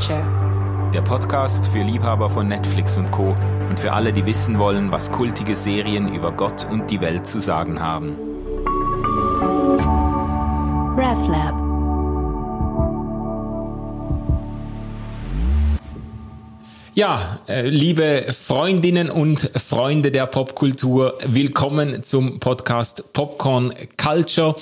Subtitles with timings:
[0.00, 0.90] Culture.
[0.94, 3.36] Der Podcast für Liebhaber von Netflix und Co.
[3.68, 7.38] und für alle, die wissen wollen, was kultige Serien über Gott und die Welt zu
[7.38, 8.16] sagen haben.
[10.96, 11.54] RevLab.
[16.94, 24.56] Ja, äh, liebe Freundinnen und Freunde der Popkultur, willkommen zum Podcast Popcorn Culture.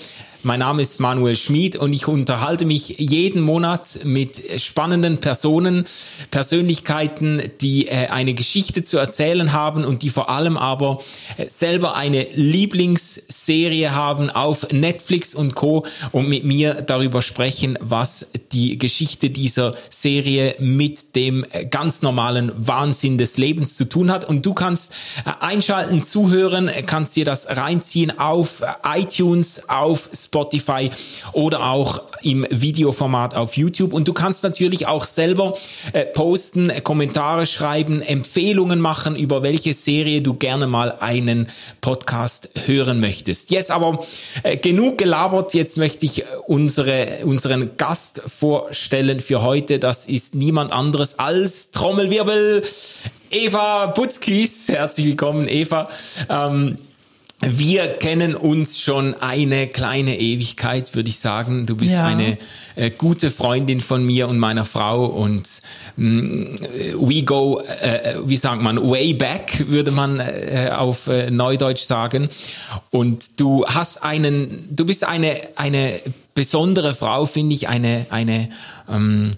[0.45, 5.85] Mein Name ist Manuel Schmid und ich unterhalte mich jeden Monat mit spannenden Personen,
[6.31, 11.03] Persönlichkeiten, die äh, eine Geschichte zu erzählen haben und die vor allem aber
[11.39, 15.85] äh, selber eine Lieblingsserie haben auf Netflix und Co.
[16.13, 22.53] und mit mir darüber sprechen, was die Geschichte dieser Serie mit dem äh, ganz normalen
[22.55, 24.25] Wahnsinn des Lebens zu tun hat.
[24.25, 24.93] Und du kannst
[25.41, 30.28] einschalten, zuhören, kannst dir das reinziehen auf iTunes, auf Spotify
[31.33, 33.93] oder auch im Videoformat auf YouTube.
[33.93, 35.57] Und du kannst natürlich auch selber
[35.93, 41.49] äh, posten, äh, Kommentare schreiben, Empfehlungen machen, über welche Serie du gerne mal einen
[41.81, 43.51] Podcast hören möchtest.
[43.51, 44.05] Jetzt aber
[44.43, 45.55] äh, genug gelabert.
[45.55, 49.79] Jetzt möchte ich äh, unsere, unseren Gast vorstellen für heute.
[49.79, 52.65] Das ist niemand anderes als Trommelwirbel.
[53.31, 55.91] Eva Butzkis, herzlich willkommen, Eva.
[56.31, 56.79] Ähm,
[57.41, 61.67] wir kennen uns schon eine kleine Ewigkeit, würde ich sagen.
[61.67, 62.05] Du bist ja.
[62.05, 62.37] eine
[62.75, 65.47] äh, gute Freundin von mir und meiner Frau und
[65.97, 66.57] mm,
[66.97, 72.29] we go, äh, wie sagt man, way back, würde man äh, auf äh, Neudeutsch sagen.
[72.91, 76.01] Und du hast einen, du bist eine, eine
[76.35, 78.49] besondere Frau, finde ich, eine, eine,
[78.89, 79.37] ähm,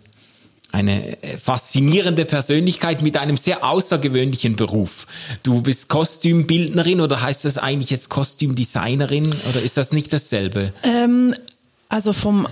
[0.72, 5.06] eine äh, faszinierende Persönlichkeit mit einem sehr außergewöhnlichen Beruf.
[5.42, 10.72] Du bist Kostümbildnerin oder heißt das eigentlich jetzt Kostümdesignerin oder ist das nicht dasselbe?
[10.84, 11.34] Ähm,
[11.90, 12.46] also vom,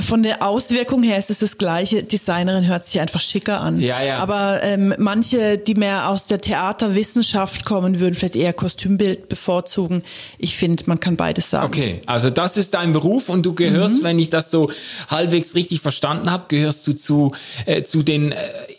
[0.00, 2.04] von der Auswirkung her ist es das gleiche.
[2.04, 3.80] Designerin hört sich einfach schicker an.
[3.80, 4.18] Ja, ja.
[4.18, 10.04] Aber ähm, manche, die mehr aus der Theaterwissenschaft kommen, würden vielleicht eher Kostümbild bevorzugen.
[10.38, 11.66] Ich finde, man kann beides sagen.
[11.66, 14.04] Okay, also das ist dein Beruf und du gehörst, mhm.
[14.04, 14.70] wenn ich das so
[15.08, 17.32] halbwegs richtig verstanden habe, gehörst du zu,
[17.66, 18.36] äh, zu den äh,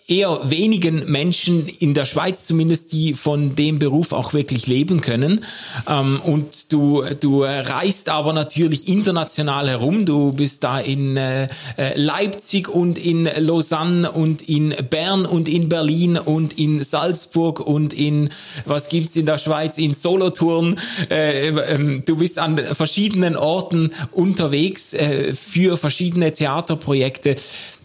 [0.10, 5.46] eher wenigen Menschen in der Schweiz zumindest, die von dem Beruf auch wirklich leben können.
[5.88, 10.06] Ähm, und du, du reist aber natürlich international herum.
[10.06, 11.48] Du bist da in äh,
[11.78, 17.94] äh, Leipzig und in Lausanne und in Bern und in Berlin und in Salzburg und
[17.94, 18.30] in,
[18.66, 20.80] was gibt's in der Schweiz, in Solothurn.
[21.10, 27.36] Äh, ähm, du bist an verschiedenen Orten unterwegs äh, für verschiedene Theaterprojekte.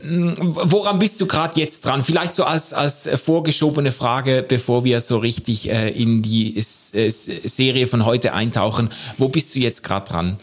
[0.05, 2.05] Hm, woran bist du gerade jetzt dran?
[2.05, 7.25] Vielleicht so als, als vorgeschobene Frage, bevor wir so richtig äh, in die S S
[7.45, 8.91] Serie von heute eintauchen.
[9.19, 10.37] Wo bist du jetzt gerade dran?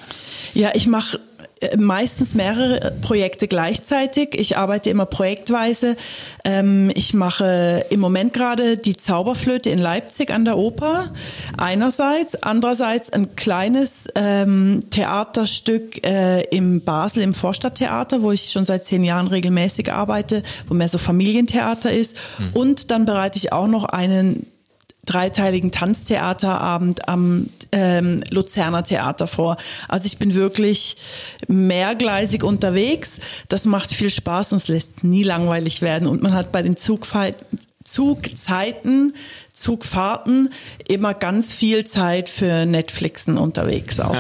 [0.54, 1.20] Ja, ich mache
[1.78, 4.36] meistens mehrere Projekte gleichzeitig.
[4.36, 5.96] Ich arbeite immer projektweise.
[6.44, 11.12] Ähm, ich mache im Moment gerade die Zauberflöte in Leipzig an der Oper
[11.58, 18.86] einerseits, andererseits ein kleines ähm, Theaterstück äh, im Basel im Vorstadttheater, wo ich schon seit
[18.86, 22.16] zehn Jahren regelmäßig arbeite, wo mehr so Familientheater ist.
[22.38, 22.54] Hm.
[22.54, 24.51] Und dann bereite ich auch noch einen
[25.06, 29.58] dreiteiligen Tanztheaterabend am ähm, Luzerner Theater vor.
[29.88, 30.98] Also ich bin wirklich
[31.48, 33.20] mehrgleisig unterwegs.
[33.50, 36.08] Das macht viel Spaß und es lässt nie langweilig werden.
[36.08, 36.78] Und man hat bei den
[37.84, 39.14] Zugzeiten
[39.54, 40.50] Zugfahrten
[40.88, 44.16] immer ganz viel Zeit für Netflixen unterwegs auch.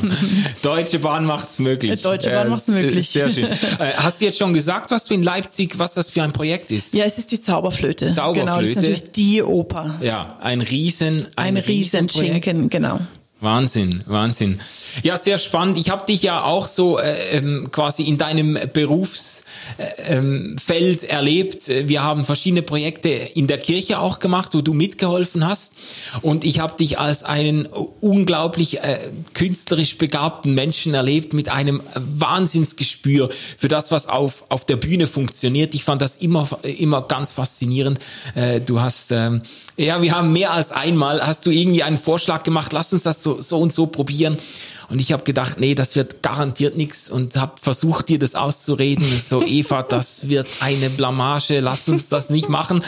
[0.62, 2.02] Deutsche Bahn macht's möglich.
[2.02, 3.10] Deutsche Bahn macht's möglich.
[3.10, 3.46] Sehr schön.
[3.78, 6.70] Äh, hast du jetzt schon gesagt, was du in Leipzig, was das für ein Projekt
[6.70, 6.94] ist?
[6.94, 8.10] Ja, es ist die Zauberflöte.
[8.10, 8.46] Zauberflöte.
[8.46, 9.96] Genau, das ist natürlich die Oper.
[10.00, 13.00] Ja, ein Riesen, ein, ein Riesen Schinken, genau.
[13.40, 14.60] Wahnsinn, Wahnsinn.
[15.02, 15.76] Ja, sehr spannend.
[15.76, 19.44] Ich habe dich ja auch so äh, ähm, quasi in deinem Berufs
[19.98, 21.68] ähm, Feld erlebt.
[21.68, 25.74] Wir haben verschiedene Projekte in der Kirche auch gemacht, wo du mitgeholfen hast.
[26.22, 33.28] Und ich habe dich als einen unglaublich äh, künstlerisch begabten Menschen erlebt mit einem Wahnsinnsgespür
[33.56, 35.74] für das, was auf, auf der Bühne funktioniert.
[35.74, 37.98] Ich fand das immer, immer ganz faszinierend.
[38.34, 39.42] Äh, du hast, ähm,
[39.76, 43.22] ja, wir haben mehr als einmal, hast du irgendwie einen Vorschlag gemacht, lass uns das
[43.22, 44.38] so, so und so probieren.
[44.88, 49.04] Und ich habe gedacht, nee, das wird garantiert nichts und habe versucht, dir das auszureden.
[49.04, 52.84] So, Eva, das wird eine Blamage, lass uns das nicht machen.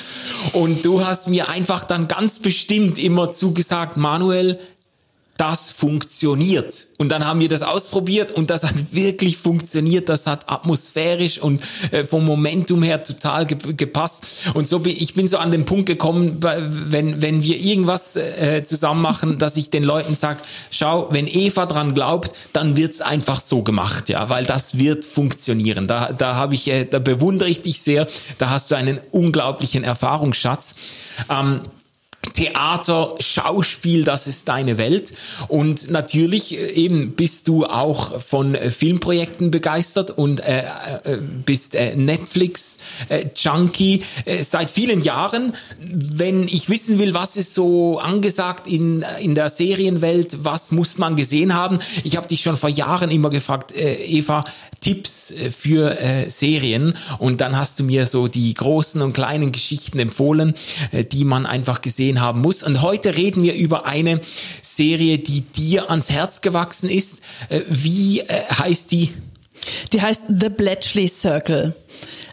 [0.52, 4.58] Und du hast mir einfach dann ganz bestimmt immer zugesagt, Manuel,
[5.38, 6.88] das funktioniert.
[6.99, 10.08] Und dann haben wir das ausprobiert und das hat wirklich funktioniert.
[10.08, 11.62] Das hat atmosphärisch und
[11.93, 14.26] äh, vom Momentum her total ge gepasst.
[14.55, 18.64] Und so bin ich bin so an den Punkt gekommen, wenn, wenn wir irgendwas äh,
[18.64, 20.40] zusammen machen, dass ich den Leuten sage,
[20.73, 25.87] schau, wenn Eva dran glaubt, dann wird's einfach so gemacht, ja, weil das wird funktionieren.
[25.87, 28.08] Da, da habe ich, äh, da bewundere ich dich sehr.
[28.38, 30.75] Da hast du einen unglaublichen Erfahrungsschatz.
[31.31, 31.61] Ähm,
[32.32, 35.14] Theater, Schauspiel, das ist deine Welt.
[35.46, 40.64] Und natürlich äh, eben bist du auch von äh, Filmprojekten begeistert und äh,
[41.04, 45.54] äh, bist äh, Netflix-Junkie äh, seit vielen Jahren.
[45.80, 51.14] Wenn ich wissen will, was ist so angesagt in, in der Serienwelt, was muss man
[51.14, 51.78] gesehen haben?
[52.02, 54.44] Ich habe dich schon vor Jahren immer gefragt, Eva,
[54.80, 55.96] Tipps für
[56.28, 56.94] Serien.
[57.18, 60.54] Und dann hast du mir so die großen und kleinen Geschichten empfohlen,
[61.12, 62.62] die man einfach gesehen haben muss.
[62.62, 64.20] Und heute reden wir über eine
[64.62, 67.20] Serie, die dir ans Herz gewachsen ist.
[67.49, 69.12] Äh, wie äh, heißt die?
[69.93, 71.75] Die heißt The Bletchley Circle.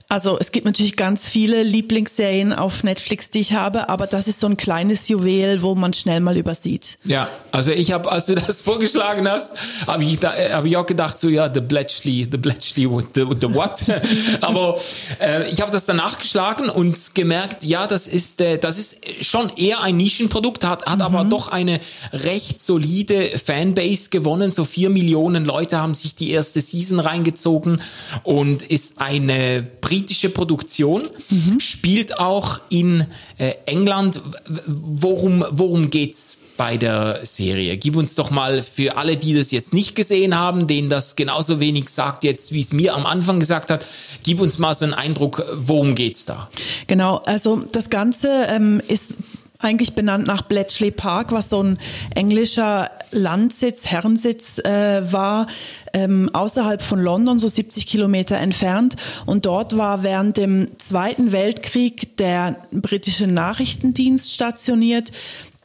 [0.07, 4.39] Also es gibt natürlich ganz viele Lieblingsserien auf Netflix, die ich habe, aber das ist
[4.39, 6.99] so ein kleines Juwel, wo man schnell mal übersieht.
[7.05, 9.53] Ja, also ich habe, als du das vorgeschlagen hast,
[9.87, 13.25] habe ich, da, äh, hab ich auch gedacht, so ja, The Bletchley, The Bletchley, the,
[13.41, 13.83] the what?
[14.41, 14.79] aber
[15.19, 19.51] äh, ich habe das dann nachgeschlagen und gemerkt, ja, das ist, äh, das ist schon
[19.57, 21.01] eher ein Nischenprodukt, hat, hat mhm.
[21.01, 21.79] aber doch eine
[22.13, 24.51] recht solide Fanbase gewonnen.
[24.51, 27.81] So vier Millionen Leute haben sich die erste Season reingezogen
[28.23, 29.63] und ist eine
[29.95, 31.59] britische Produktion, mhm.
[31.59, 33.07] spielt auch in
[33.37, 34.21] äh, England.
[34.67, 37.77] Worum, worum geht's bei der Serie.
[37.77, 41.59] Gib uns doch mal für alle, die das jetzt nicht gesehen haben, denen das genauso
[41.59, 43.85] wenig sagt jetzt, wie es mir am Anfang gesagt hat,
[44.23, 46.49] gib uns mal so einen Eindruck, worum geht's da?
[46.87, 49.15] Genau, also das Ganze ähm, ist
[49.59, 51.79] eigentlich benannt nach Bletchley Park, was so ein
[52.13, 55.47] englischer Landsitz, Herrensitz äh, war,
[55.93, 58.95] ähm, außerhalb von London, so 70 Kilometer entfernt.
[59.25, 65.11] Und dort war während dem Zweiten Weltkrieg der britische Nachrichtendienst stationiert,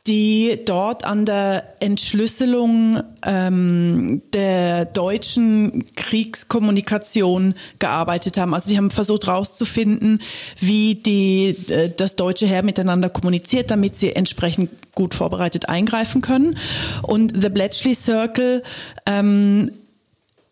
[0.07, 8.55] die dort an der Entschlüsselung ähm, der deutschen Kriegskommunikation gearbeitet haben.
[8.55, 10.23] Also sie haben versucht herauszufinden,
[10.59, 16.57] wie die, äh, das deutsche Heer miteinander kommuniziert, damit sie entsprechend gut vorbereitet eingreifen können.
[17.03, 18.63] Und The Bletchley Circle
[19.07, 19.71] ähm,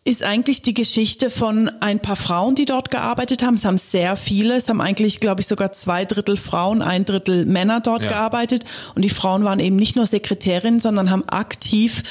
[0.05, 3.55] ist eigentlich die Geschichte von ein paar Frauen, die dort gearbeitet haben.
[3.55, 7.45] Es haben sehr viele, es haben eigentlich, glaube ich, sogar zwei Drittel Frauen, ein Drittel
[7.45, 8.09] Männer dort ja.
[8.09, 8.63] gearbeitet.
[8.95, 12.03] Und die Frauen waren eben nicht nur Sekretärinnen, sondern haben aktiv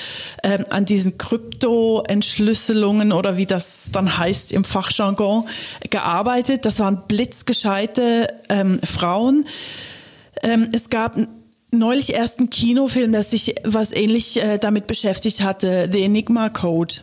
[0.45, 5.49] ähm, an diesen Krypto-Entschlüsselungen oder wie das dann heißt im Fachjargon
[5.89, 6.67] gearbeitet.
[6.67, 9.47] Das waren blitzgescheite ähm, Frauen.
[10.43, 11.17] Ähm, es gab
[11.71, 16.97] neulich erst einen Kinofilm, der sich was ähnlich äh, damit beschäftigt hatte, The Enigma Code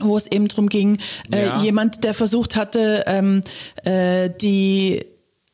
[0.00, 0.98] wo es eben drum ging,
[1.32, 1.62] äh, ja.
[1.62, 3.42] jemand, der versucht hatte, ähm,
[3.84, 5.04] äh, die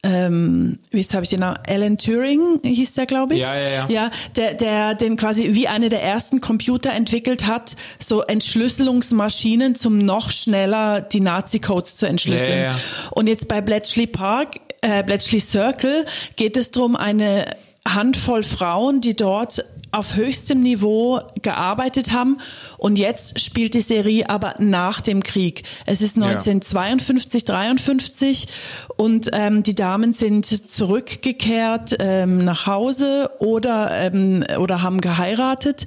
[0.05, 1.59] ähm, wie habe ich den Namen?
[1.67, 3.41] Alan Turing hieß der, glaube ich.
[3.41, 3.87] Ja, ja, ja.
[3.89, 9.97] Ja, der, der den quasi wie eine der ersten Computer entwickelt hat, so Entschlüsselungsmaschinen, zum
[9.97, 12.51] noch schneller die Nazi-Codes zu entschlüsseln.
[12.51, 12.79] Ja, ja, ja.
[13.13, 16.05] Und jetzt bei Bletchley Park, äh, Bletchley Circle
[16.37, 17.47] geht es darum, eine
[17.89, 19.65] Handvoll Frauen, die dort
[19.95, 22.39] auf höchstem Niveau gearbeitet haben.
[22.79, 25.63] Und jetzt spielt die Serie aber nach dem Krieg.
[25.87, 27.55] Es ist 1952, ja.
[27.55, 28.49] 53
[28.97, 35.87] und ähm, die Damen sind zurückgekehrt ähm, nach Hause oder, ähm, oder haben geheiratet.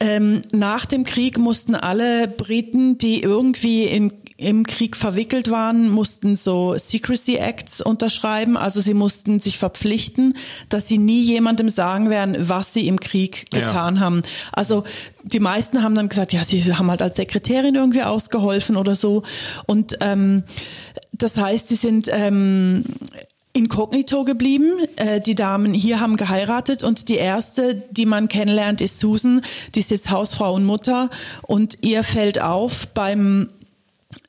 [0.00, 4.12] Ähm, nach dem Krieg mussten alle Briten, die irgendwie in
[4.42, 8.56] im Krieg verwickelt waren, mussten so Secrecy Acts unterschreiben.
[8.56, 10.36] Also sie mussten sich verpflichten,
[10.68, 14.02] dass sie nie jemandem sagen werden, was sie im Krieg getan ja.
[14.02, 14.22] haben.
[14.52, 14.84] Also
[15.22, 19.22] die meisten haben dann gesagt, ja, sie haben halt als Sekretärin irgendwie ausgeholfen oder so.
[19.66, 20.42] Und ähm,
[21.12, 22.84] das heißt, sie sind ähm,
[23.52, 24.72] inkognito geblieben.
[24.96, 29.42] Äh, die Damen hier haben geheiratet und die erste, die man kennenlernt, ist Susan.
[29.74, 31.10] Die ist jetzt Hausfrau und Mutter
[31.42, 33.48] und ihr fällt auf beim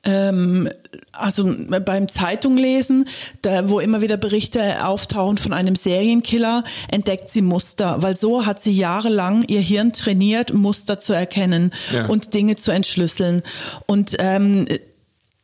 [0.03, 0.69] ähm,
[1.11, 1.53] also
[1.85, 3.07] beim Zeitunglesen,
[3.41, 8.61] da, wo immer wieder Berichte auftauchen von einem Serienkiller, entdeckt sie Muster, weil so hat
[8.63, 12.07] sie jahrelang ihr Hirn trainiert, Muster zu erkennen ja.
[12.07, 13.43] und Dinge zu entschlüsseln.
[13.85, 14.65] Und ähm,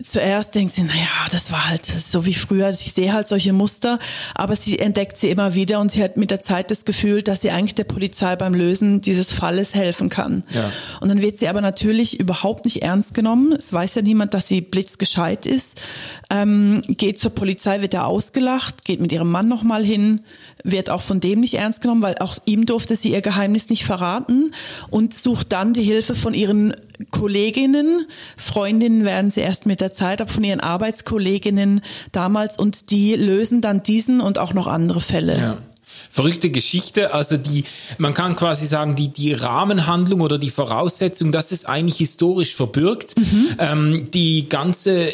[0.02, 4.00] zuerst denkt sie, naja, das war halt so wie früher, ich sehe halt solche Muster,
[4.34, 7.42] aber sie entdeckt sie immer wieder und sie hat mit der Zeit das Gefühl, dass
[7.42, 10.44] sie eigentlich der Polizei beim Lösen dieses Falles helfen kann.
[10.54, 10.72] Ja.
[11.02, 13.52] Und dann wird sie aber natürlich überhaupt nicht ernst genommen.
[13.52, 15.82] Es weiß ja niemand, dass sie blitzgescheit ist.
[16.30, 20.22] Ähm, geht zur Polizei, wird er ausgelacht, geht mit ihrem Mann nochmal hin,
[20.64, 23.86] wird auch von dem nicht ernst genommen, weil auch ihm durfte sie ihr Geheimnis nicht
[23.86, 24.52] verraten
[24.90, 26.76] und sucht dann die Hilfe von ihren
[27.12, 33.16] Kolleginnen, Freundinnen werden sie erst mit der Zeit, aber von ihren Arbeitskolleginnen damals und die
[33.16, 35.38] lösen dann diesen und auch noch andere Fälle.
[35.38, 35.58] Ja
[36.10, 37.14] verrückte Geschichte.
[37.14, 37.66] Also die,
[37.98, 43.16] man kann quasi sagen, die, die Rahmenhandlung oder die Voraussetzung, das ist eigentlich historisch verbürgt.
[43.18, 43.50] Mhm.
[43.60, 45.14] Ähm, die ganze äh,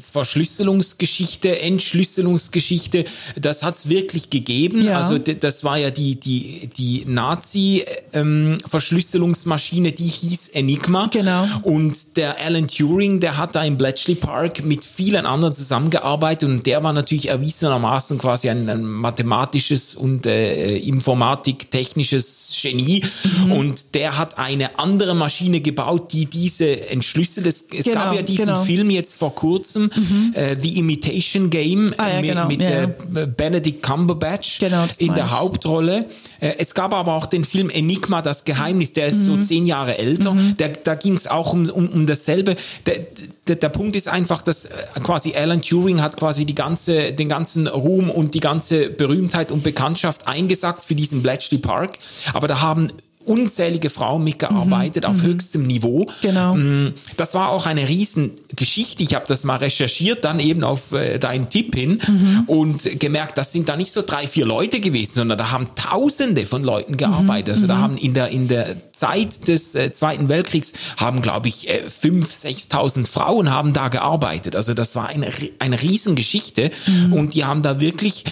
[0.00, 4.84] Verschlüsselungsgeschichte, Entschlüsselungsgeschichte, das hat es wirklich gegeben.
[4.84, 4.98] Ja.
[4.98, 11.08] Also das war ja die, die, die Nazi-Verschlüsselungsmaschine, ähm, die hieß Enigma.
[11.12, 11.44] Genau.
[11.62, 16.64] Und der Alan Turing, der hat da im Bletchley Park mit vielen anderen zusammengearbeitet und
[16.66, 23.04] der war natürlich erwiesenermaßen quasi ein, ein mathematisches und äh, äh, Informatik, technisches Genie
[23.44, 23.52] mhm.
[23.52, 27.46] und der hat eine andere Maschine gebaut, die diese entschlüsselt.
[27.46, 28.62] Es, es genau, gab ja diesen genau.
[28.62, 30.32] Film jetzt vor kurzem, mhm.
[30.34, 32.46] äh, The Imitation Game ah, ja, mit, genau.
[32.48, 36.06] mit ja, äh, Benedict Cumberbatch genau, in der Hauptrolle.
[36.40, 39.24] Äh, es gab aber auch den Film Enigma, das Geheimnis, der ist mhm.
[39.24, 40.34] so zehn Jahre älter.
[40.34, 40.56] Mhm.
[40.56, 42.56] Der, da ging es auch um, um, um dasselbe.
[42.86, 43.00] Der,
[43.48, 44.70] der, der Punkt ist einfach, dass äh,
[45.02, 49.62] quasi Alan Turing hat quasi die ganze, den ganzen Ruhm und die ganze Berühmtheit und
[49.62, 51.98] Bekanntschaft eingesackt für diesen Bletchley Park.
[52.36, 52.90] Aber da haben
[53.26, 55.26] unzählige Frauen mitgearbeitet mhm, auf mhm.
[55.26, 56.06] höchstem Niveau.
[56.22, 56.54] Genau.
[56.54, 59.02] Mm, das war auch eine Riesengeschichte.
[59.02, 62.44] Ich habe das mal recherchiert, dann eben auf äh, deinen Tipp hin mhm.
[62.46, 66.46] und gemerkt, das sind da nicht so drei, vier Leute gewesen, sondern da haben Tausende
[66.46, 67.50] von Leuten gearbeitet.
[67.50, 67.82] Also da mhm.
[67.82, 72.32] haben in der in der Zeit des äh, Zweiten Weltkriegs haben, glaube ich, äh, fünf,
[72.32, 74.54] sechstausend Frauen haben da gearbeitet.
[74.54, 77.12] Also das war eine eine Riesengeschichte mhm.
[77.12, 78.24] und die haben da wirklich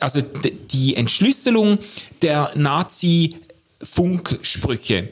[0.00, 0.22] also
[0.70, 1.78] die Entschlüsselung
[2.22, 3.34] der Nazi
[3.84, 5.08] Funksprüche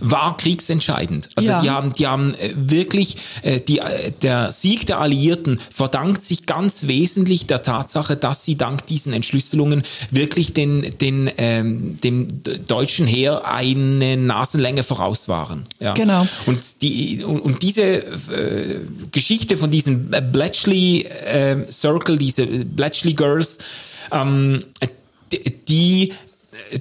[0.00, 1.30] war kriegsentscheidend.
[1.36, 1.62] Also ja.
[1.62, 6.46] die haben, die haben äh, wirklich äh, die, äh, der Sieg der Alliierten verdankt sich
[6.46, 13.06] ganz wesentlich der Tatsache, dass sie dank diesen Entschlüsselungen wirklich den, den ähm, dem deutschen
[13.06, 15.64] Heer eine Nasenlänge voraus waren.
[15.78, 15.94] Ja.
[15.94, 16.26] Genau.
[16.46, 18.80] Und die und, und diese äh,
[19.12, 23.58] Geschichte von diesem Bletchley äh, Circle, diese Bletchley Girls,
[24.10, 24.64] ähm,
[25.68, 26.12] die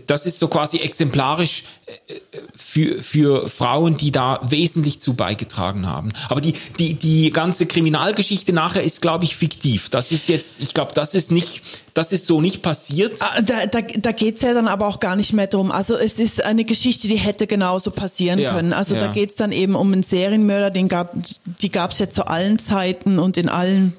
[0.05, 2.13] das ist so quasi exemplarisch äh,
[2.55, 6.11] für, für Frauen, die da wesentlich zu beigetragen haben.
[6.29, 9.89] Aber die, die, die ganze Kriminalgeschichte nachher ist, glaube ich, fiktiv.
[9.89, 11.61] Das ist jetzt, ich glaube, das ist nicht,
[11.93, 13.21] das ist so nicht passiert.
[13.21, 15.71] Ah, da, da, da geht ja dann aber auch gar nicht mehr drum.
[15.71, 18.73] Also es ist eine Geschichte, die hätte genauso passieren ja, können.
[18.73, 19.01] Also ja.
[19.01, 21.15] da geht es dann eben um einen Serienmörder, den gab,
[21.61, 23.93] die gab es ja zu allen Zeiten und in allen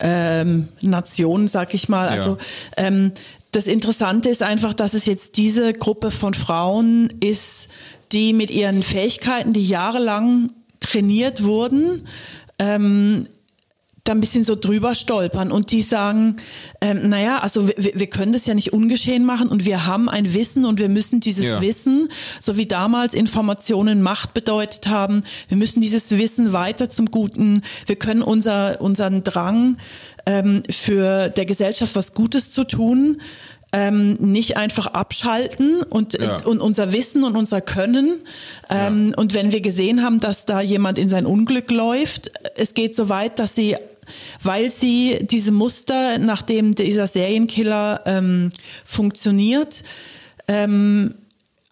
[0.00, 2.08] ähm, Nationen, sag ich mal.
[2.08, 2.38] Also
[2.76, 2.86] ja.
[2.86, 3.12] ähm,
[3.52, 7.68] das Interessante ist einfach, dass es jetzt diese Gruppe von Frauen ist,
[8.12, 12.06] die mit ihren Fähigkeiten, die jahrelang trainiert wurden,
[12.58, 13.26] ähm,
[14.04, 16.36] da ein bisschen so drüber stolpern und die sagen,
[16.80, 20.32] ähm, naja, also wir, wir können das ja nicht ungeschehen machen und wir haben ein
[20.34, 21.60] Wissen und wir müssen dieses ja.
[21.60, 22.08] Wissen,
[22.40, 27.96] so wie damals Informationen Macht bedeutet haben, wir müssen dieses Wissen weiter zum Guten, wir
[27.96, 29.76] können unser, unseren Drang
[30.26, 33.20] ähm, für der Gesellschaft was Gutes zu tun,
[33.72, 36.42] ähm, nicht einfach abschalten und, ja.
[36.44, 38.22] und unser Wissen und unser Können.
[38.68, 39.16] Ähm, ja.
[39.16, 43.08] Und wenn wir gesehen haben, dass da jemand in sein Unglück läuft, es geht so
[43.08, 43.76] weit, dass sie
[44.42, 48.50] weil sie diese Muster, nachdem dieser Serienkiller ähm,
[48.84, 49.82] funktioniert,
[50.48, 51.14] ähm,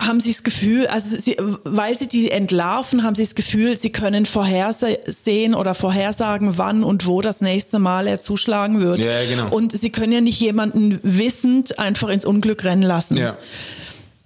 [0.01, 3.91] haben sie das Gefühl, also sie, weil sie die entlarven, haben sie das Gefühl, sie
[3.91, 9.01] können vorhersehen oder vorhersagen, wann und wo das nächste Mal er zuschlagen wird.
[9.01, 9.49] Ja, genau.
[9.51, 13.17] Und sie können ja nicht jemanden wissend einfach ins Unglück rennen lassen.
[13.17, 13.37] Ja.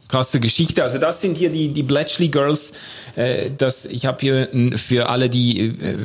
[0.09, 0.83] Krasse Geschichte.
[0.83, 2.73] Also das sind hier die, die Bletchley Girls.
[3.17, 5.97] Äh, das, ich habe hier für alle, die äh,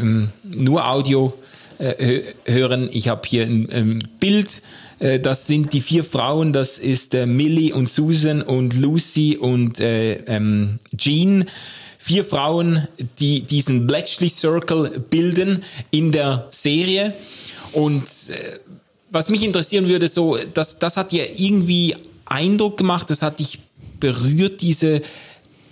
[0.44, 1.34] nur Audio
[1.80, 4.62] hören, ich habe hier ein, Bild
[5.00, 9.80] äh, das sind die vier Frauen, das ist äh, Millie und Susan und Lucy und
[9.80, 11.46] äh, ähm, Jean.
[12.00, 12.88] Vier Frauen,
[13.20, 17.14] die diesen Bletchley Circle bilden in der Serie.
[17.74, 18.60] Und äh,
[19.10, 23.60] was mich interessieren würde, so, das, das hat ja irgendwie Eindruck gemacht, das hat dich
[24.00, 25.02] berührt, diese,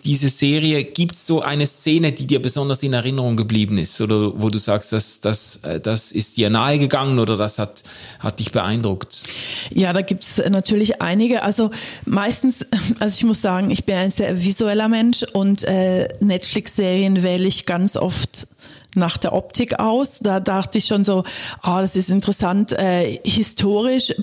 [0.05, 4.39] diese Serie, gibt es so eine Szene, die dir besonders in Erinnerung geblieben ist oder
[4.39, 7.83] wo du sagst, das, das, äh, das ist dir nahegegangen oder das hat,
[8.19, 9.23] hat dich beeindruckt?
[9.71, 11.41] Ja, da gibt es natürlich einige.
[11.41, 11.71] Also
[12.05, 12.65] meistens,
[12.99, 17.65] also ich muss sagen, ich bin ein sehr visueller Mensch und äh, Netflix-Serien wähle ich
[17.65, 18.47] ganz oft
[18.95, 20.19] nach der Optik aus.
[20.19, 21.23] Da dachte ich schon so,
[21.61, 22.71] ah, oh, das ist interessant.
[22.73, 24.13] Äh, historisch,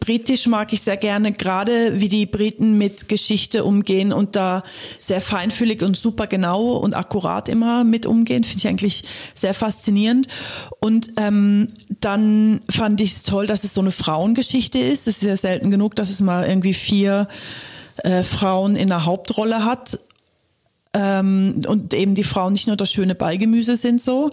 [0.00, 4.62] britisch mag ich sehr gerne, gerade wie die Briten mit Geschichte umgehen und da
[5.00, 10.28] sehr feinfühlig und super genau und akkurat immer mit umgehen, finde ich eigentlich sehr faszinierend.
[10.80, 11.68] Und ähm,
[12.00, 15.06] dann fand ich es toll, dass es so eine Frauengeschichte ist.
[15.06, 17.28] Es ist ja selten genug, dass es mal irgendwie vier
[17.98, 19.98] äh, Frauen in der Hauptrolle hat
[20.94, 24.30] ähm, und eben die Frauen nicht nur das schöne Beigemüse sind so.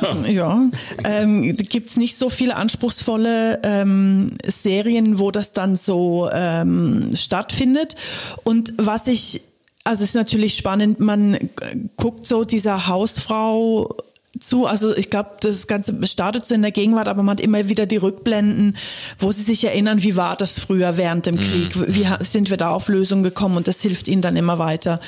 [0.00, 0.26] Ja.
[0.26, 0.70] ja.
[1.04, 7.94] Ähm, Gibt es nicht so viele anspruchsvolle ähm, Serien, wo das dann so ähm, stattfindet.
[8.42, 9.42] Und was ich,
[9.84, 11.50] also es ist natürlich spannend, man
[11.96, 13.96] guckt so dieser Hausfrau
[14.40, 14.66] zu.
[14.66, 17.86] Also ich glaube, das Ganze startet so in der Gegenwart, aber man hat immer wieder
[17.86, 18.76] die Rückblenden,
[19.18, 21.84] wo sie sich erinnern, wie war das früher während dem Krieg, mhm.
[21.88, 25.00] wie sind wir da auf Lösungen gekommen und das hilft ihnen dann immer weiter.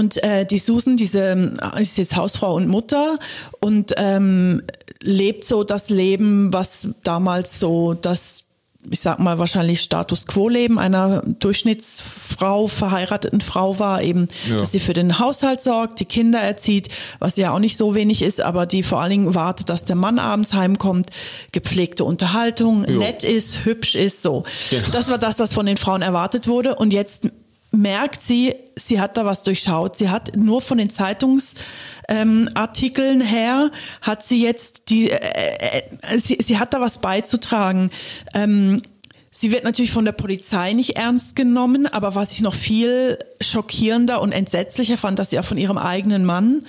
[0.00, 3.18] Und äh, die Susan, diese ist jetzt Hausfrau und Mutter
[3.60, 4.62] und ähm,
[5.02, 8.44] lebt so das Leben, was damals so das
[8.88, 14.56] ich sag mal wahrscheinlich Status Quo Leben einer Durchschnittsfrau, verheirateten Frau war, eben, ja.
[14.56, 16.88] dass sie für den Haushalt sorgt, die Kinder erzieht,
[17.18, 19.96] was ja auch nicht so wenig ist, aber die vor allen Dingen wartet, dass der
[19.96, 21.10] Mann abends heimkommt,
[21.52, 22.98] gepflegte Unterhaltung, jo.
[22.98, 24.44] nett ist, hübsch ist, so.
[24.70, 24.78] Ja.
[24.92, 27.24] Das war das, was von den Frauen erwartet wurde und jetzt
[27.70, 29.96] merkt sie, sie hat da was durchschaut.
[29.96, 33.70] Sie hat nur von den Zeitungsartikeln ähm, her,
[34.02, 35.82] hat sie jetzt die, äh, äh,
[36.18, 37.90] sie, sie hat da was beizutragen.
[38.34, 38.82] Ähm,
[39.30, 44.20] sie wird natürlich von der Polizei nicht ernst genommen, aber was ich noch viel schockierender
[44.20, 46.64] und entsetzlicher fand, dass sie auch von ihrem eigenen Mann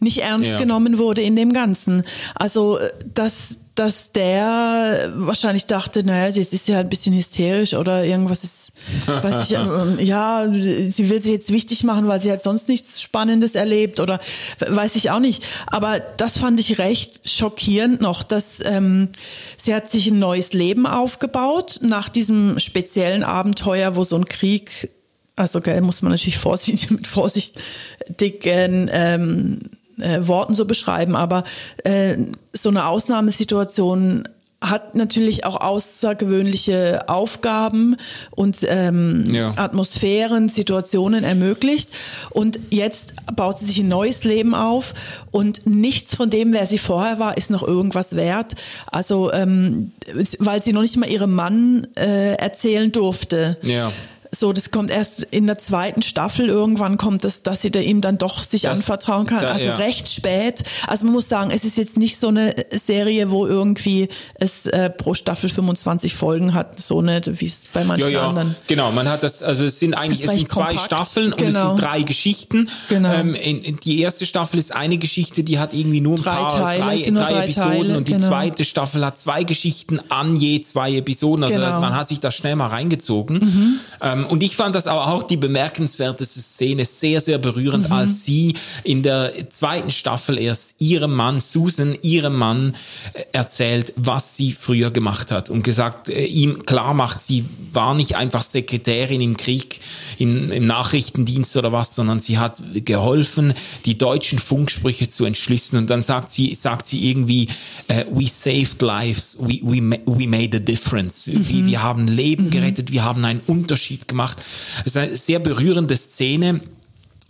[0.00, 0.58] nicht ernst ja.
[0.58, 2.02] genommen wurde in dem Ganzen.
[2.34, 2.78] Also,
[3.14, 8.72] dass, dass der wahrscheinlich dachte, naja, sie ist ja ein bisschen hysterisch oder irgendwas ist,
[9.06, 13.00] weiß ich, ähm, ja, sie will sich jetzt wichtig machen, weil sie halt sonst nichts
[13.00, 14.20] Spannendes erlebt oder
[14.58, 15.42] weiß ich auch nicht.
[15.66, 19.08] Aber das fand ich recht schockierend noch, dass ähm,
[19.56, 24.90] sie hat sich ein neues Leben aufgebaut nach diesem speziellen Abenteuer, wo so ein Krieg
[25.36, 29.60] also gell, muss man natürlich vorsichtig mit vorsichtigen ähm,
[30.02, 31.44] äh, Worten so beschreiben, aber
[31.84, 32.16] äh,
[32.52, 34.24] so eine Ausnahmesituation
[34.62, 37.96] hat natürlich auch außergewöhnliche Aufgaben
[38.30, 39.52] und ähm, ja.
[39.56, 41.90] Atmosphären, Situationen ermöglicht.
[42.28, 44.92] Und jetzt baut sie sich ein neues Leben auf
[45.30, 48.54] und nichts von dem, wer sie vorher war, ist noch irgendwas wert.
[48.86, 49.92] Also ähm,
[50.38, 53.56] weil sie noch nicht mal ihrem Mann äh, erzählen durfte.
[53.62, 53.90] Ja
[54.32, 58.00] so, das kommt erst in der zweiten Staffel irgendwann kommt das, dass sie da ihm
[58.00, 59.40] dann doch sich das, anvertrauen kann.
[59.40, 59.76] Da, also ja.
[59.76, 60.62] recht spät.
[60.86, 64.90] Also man muss sagen, es ist jetzt nicht so eine Serie, wo irgendwie es äh,
[64.90, 68.28] pro Staffel 25 Folgen hat, so nicht, wie es bei manchen ja, ja.
[68.28, 68.54] anderen.
[68.66, 70.84] Genau, man hat das, also es sind eigentlich, es sind zwei kompakt.
[70.84, 71.42] Staffeln genau.
[71.42, 71.88] und es sind genau.
[71.88, 72.70] drei Geschichten.
[72.88, 73.12] Genau.
[73.12, 76.36] Ähm, in, in die erste Staffel ist eine Geschichte, die hat irgendwie nur ein drei
[76.36, 78.28] paar, Teile, drei, drei, drei Episoden Teile, und die genau.
[78.28, 81.44] zweite Staffel hat zwei Geschichten an je zwei Episoden.
[81.44, 81.80] Also genau.
[81.80, 83.38] man hat sich da schnell mal reingezogen.
[83.38, 83.80] Mhm.
[84.00, 87.92] Ähm, ähm, und ich fand das aber auch die bemerkenswerteste Szene sehr, sehr berührend, mhm.
[87.92, 88.54] als sie
[88.84, 92.74] in der zweiten Staffel erst ihrem Mann, Susan, ihrem Mann
[93.12, 97.94] äh, erzählt, was sie früher gemacht hat und gesagt, äh, ihm klar macht, sie war
[97.94, 99.80] nicht einfach Sekretärin im Krieg,
[100.18, 103.54] in, im Nachrichtendienst oder was, sondern sie hat geholfen,
[103.84, 105.82] die deutschen Funksprüche zu entschlüsseln.
[105.82, 107.48] Und dann sagt sie, sagt sie irgendwie,
[107.90, 111.26] uh, we saved lives, we, we, we made a difference.
[111.26, 111.48] Mhm.
[111.48, 112.50] Wir, wir haben Leben mhm.
[112.50, 114.42] gerettet, wir haben einen Unterschied gemacht.
[114.80, 116.60] Es ist eine sehr berührende Szene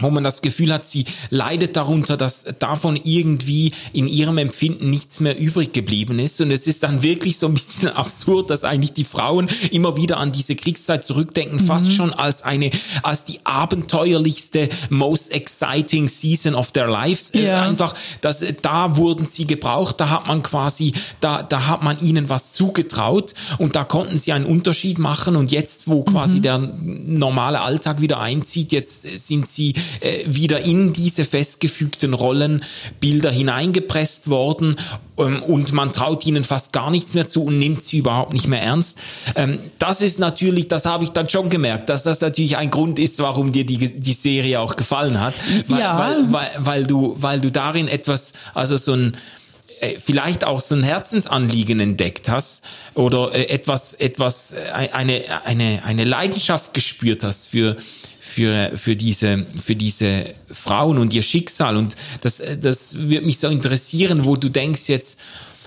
[0.00, 5.20] wo man das Gefühl hat, sie leidet darunter, dass davon irgendwie in ihrem Empfinden nichts
[5.20, 6.40] mehr übrig geblieben ist.
[6.40, 10.18] Und es ist dann wirklich so ein bisschen absurd, dass eigentlich die Frauen immer wieder
[10.18, 11.66] an diese Kriegszeit zurückdenken, mhm.
[11.66, 12.70] fast schon als eine,
[13.02, 17.30] als die abenteuerlichste, most exciting season of their lives.
[17.30, 17.64] Äh, ja.
[17.64, 21.98] Äh, einfach, dass da wurden sie gebraucht, da hat man quasi, da, da hat man
[22.00, 25.36] ihnen was zugetraut und da konnten sie einen Unterschied machen.
[25.36, 26.42] Und jetzt, wo quasi mhm.
[26.42, 34.28] der normale Alltag wieder einzieht, jetzt sind sie äh, wieder in diese festgefügten Rollenbilder hineingepresst
[34.30, 34.76] worden
[35.18, 38.46] ähm, und man traut ihnen fast gar nichts mehr zu und nimmt sie überhaupt nicht
[38.46, 38.98] mehr ernst.
[39.34, 42.98] Ähm, das ist natürlich, das habe ich dann schon gemerkt, dass das natürlich ein Grund
[42.98, 45.34] ist, warum dir die, die Serie auch gefallen hat.
[45.68, 45.98] Weil, ja.
[45.98, 49.16] weil, weil, weil, du, weil du darin etwas, also so ein,
[49.80, 56.04] äh, vielleicht auch so ein Herzensanliegen entdeckt hast oder äh, etwas, etwas, eine, eine, eine
[56.04, 57.76] Leidenschaft gespürt hast für,
[58.30, 61.76] für, für, diese, für diese Frauen und ihr Schicksal.
[61.76, 65.18] Und das, das wird mich so interessieren, wo du denkst jetzt,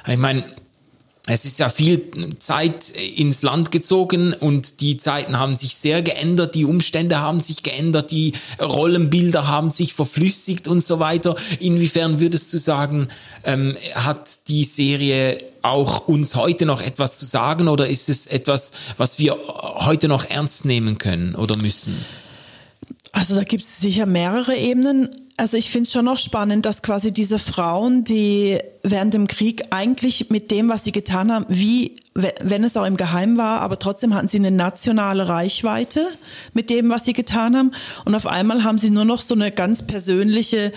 [0.08, 0.44] ich meine,
[1.26, 6.54] es ist ja viel Zeit ins Land gezogen und die Zeiten haben sich sehr geändert,
[6.54, 11.38] die Umstände haben sich geändert, die Rollenbilder haben sich verflüssigt und so weiter.
[11.62, 13.08] Inwiefern würdest du sagen,
[13.46, 18.74] ähm, hat die Serie auch uns heute noch etwas zu sagen oder ist es etwas,
[18.98, 22.04] was wir heute noch ernst nehmen können oder müssen?
[23.14, 25.10] Also da gibt es sicher mehrere Ebenen.
[25.38, 29.64] Also ich finde es schon noch spannend, dass quasi diese Frauen, die während dem Krieg
[29.70, 33.80] eigentlich mit dem, was sie getan haben, wie wenn es auch im Geheim war, aber
[33.80, 36.06] trotzdem hatten sie eine nationale Reichweite
[36.54, 37.72] mit dem, was sie getan haben.
[38.06, 40.72] Und auf einmal haben sie nur noch so eine ganz persönliche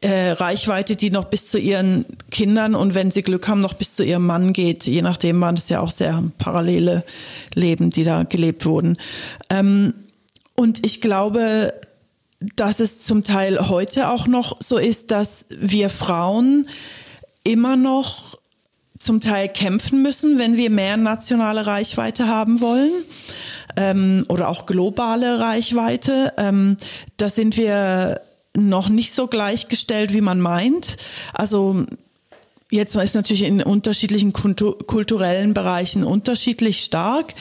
[0.00, 3.94] äh, Reichweite, die noch bis zu ihren Kindern und wenn sie Glück haben, noch bis
[3.94, 4.86] zu ihrem Mann geht.
[4.86, 7.04] Je nachdem waren das ja auch sehr parallele
[7.54, 8.96] Leben, die da gelebt wurden.
[9.50, 9.94] Ähm,
[10.60, 11.72] und ich glaube,
[12.54, 16.68] dass es zum Teil heute auch noch so ist, dass wir Frauen
[17.44, 18.38] immer noch
[18.98, 22.92] zum Teil kämpfen müssen, wenn wir mehr nationale Reichweite haben wollen
[23.78, 26.34] ähm, oder auch globale Reichweite.
[26.36, 26.76] Ähm,
[27.16, 28.20] da sind wir
[28.54, 30.98] noch nicht so gleichgestellt, wie man meint.
[31.32, 31.86] Also
[32.70, 37.34] Jetzt ist natürlich in unterschiedlichen kulturellen Bereichen unterschiedlich stark.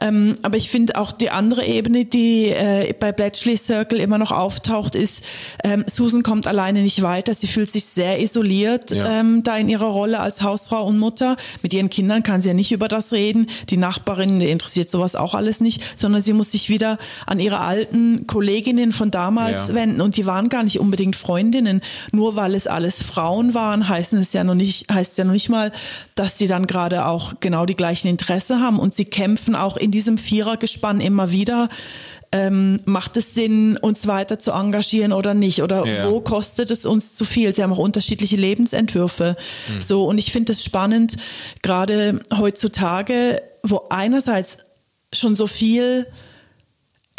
[0.00, 4.32] Ähm, aber ich finde auch die andere Ebene, die äh, bei Bletchley Circle immer noch
[4.32, 5.22] auftaucht, ist,
[5.62, 7.32] ähm, Susan kommt alleine nicht weiter.
[7.32, 9.20] Sie fühlt sich sehr isoliert ja.
[9.20, 11.36] ähm, da in ihrer Rolle als Hausfrau und Mutter.
[11.62, 13.46] Mit ihren Kindern kann sie ja nicht über das reden.
[13.70, 17.60] Die Nachbarin die interessiert sowas auch alles nicht, sondern sie muss sich wieder an ihre
[17.60, 19.74] alten Kolleginnen von damals ja.
[19.74, 20.00] wenden.
[20.00, 21.82] Und die waren gar nicht unbedingt Freundinnen.
[22.10, 25.32] Nur weil es alles Frauen waren, heißen es ja noch nicht, nicht, heißt ja noch
[25.32, 25.72] nicht mal,
[26.14, 29.90] dass die dann gerade auch genau die gleichen Interesse haben und sie kämpfen auch in
[29.90, 31.68] diesem Vierergespann immer wieder.
[32.34, 35.62] Ähm, macht es Sinn, uns weiter zu engagieren oder nicht?
[35.62, 36.10] Oder ja.
[36.10, 37.54] wo kostet es uns zu viel?
[37.54, 39.36] Sie haben auch unterschiedliche Lebensentwürfe.
[39.68, 39.82] Mhm.
[39.82, 41.18] So, und ich finde es spannend,
[41.60, 44.56] gerade heutzutage, wo einerseits
[45.12, 46.06] schon so viel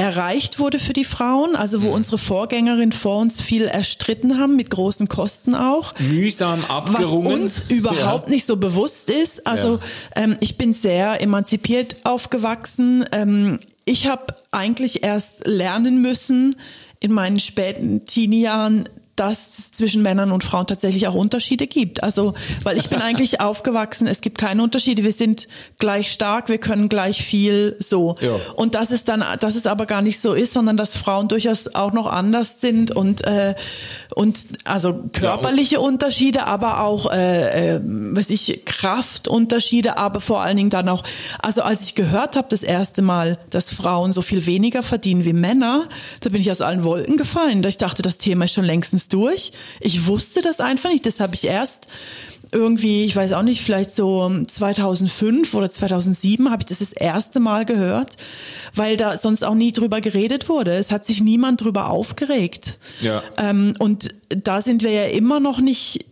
[0.03, 1.93] erreicht wurde für die Frauen, also wo mhm.
[1.93, 5.97] unsere Vorgängerin vor uns viel erstritten haben, mit großen Kosten auch.
[5.97, 7.45] Mühsam abgerungen.
[7.45, 8.33] Was uns überhaupt ja.
[8.33, 9.47] nicht so bewusst ist.
[9.47, 10.23] Also ja.
[10.23, 13.05] ähm, ich bin sehr emanzipiert aufgewachsen.
[13.13, 16.57] Ähm, ich habe eigentlich erst lernen müssen
[16.99, 22.03] in meinen späten Teenie-Jahren, dass es zwischen Männern und Frauen tatsächlich auch Unterschiede gibt.
[22.03, 25.47] Also, weil ich bin eigentlich aufgewachsen, es gibt keine Unterschiede, wir sind
[25.77, 28.15] gleich stark, wir können gleich viel so.
[28.21, 28.35] Ja.
[28.55, 31.73] Und dass es dann, dass es aber gar nicht so ist, sondern dass Frauen durchaus
[31.75, 33.55] auch noch anders sind und äh,
[34.15, 40.57] und also körperliche ja, Unterschiede, aber auch äh, äh, was ich Kraftunterschiede, aber vor allen
[40.57, 41.03] Dingen dann auch,
[41.41, 45.33] also als ich gehört habe das erste Mal, dass Frauen so viel weniger verdienen wie
[45.33, 45.87] Männer,
[46.21, 47.63] da bin ich aus allen Wolken gefallen.
[47.63, 49.51] Ich dachte, das Thema ist schon längstens ganz durch.
[49.79, 51.05] Ich wusste das einfach nicht.
[51.05, 51.87] Das habe ich erst
[52.51, 57.39] irgendwie, ich weiß auch nicht, vielleicht so 2005 oder 2007 habe ich das das erste
[57.39, 58.17] Mal gehört,
[58.75, 60.73] weil da sonst auch nie drüber geredet wurde.
[60.73, 62.77] Es hat sich niemand drüber aufgeregt.
[63.01, 63.23] Ja.
[63.37, 66.05] Ähm, und da sind wir ja immer noch nicht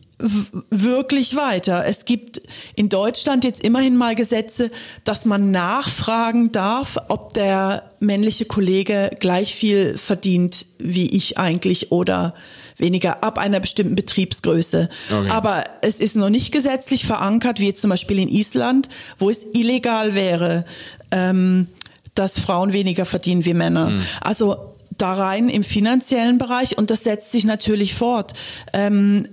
[0.70, 1.86] wirklich weiter.
[1.86, 2.42] Es gibt
[2.76, 4.72] in Deutschland jetzt immerhin mal Gesetze,
[5.04, 12.34] dass man nachfragen darf, ob der männliche Kollege gleich viel verdient wie ich eigentlich oder
[12.82, 14.90] weniger ab einer bestimmten Betriebsgröße.
[15.10, 15.30] Okay.
[15.30, 18.90] Aber es ist noch nicht gesetzlich verankert, wie jetzt zum Beispiel in Island,
[19.20, 20.66] wo es illegal wäre,
[21.12, 21.68] ähm,
[22.16, 23.92] dass Frauen weniger verdienen wie Männer.
[23.92, 24.02] Mhm.
[24.20, 28.34] Also da rein im finanziellen Bereich und das setzt sich natürlich fort.
[28.74, 29.28] Ähm,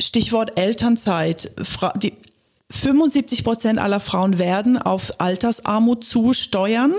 [0.00, 1.52] Stichwort Elternzeit.
[1.62, 2.14] Fra die
[2.70, 6.94] 75 Prozent aller Frauen werden auf Altersarmut zusteuern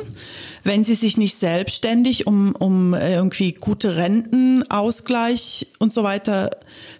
[0.65, 6.49] wenn sie sich nicht selbstständig um, um äh, irgendwie gute Rentenausgleich und so weiter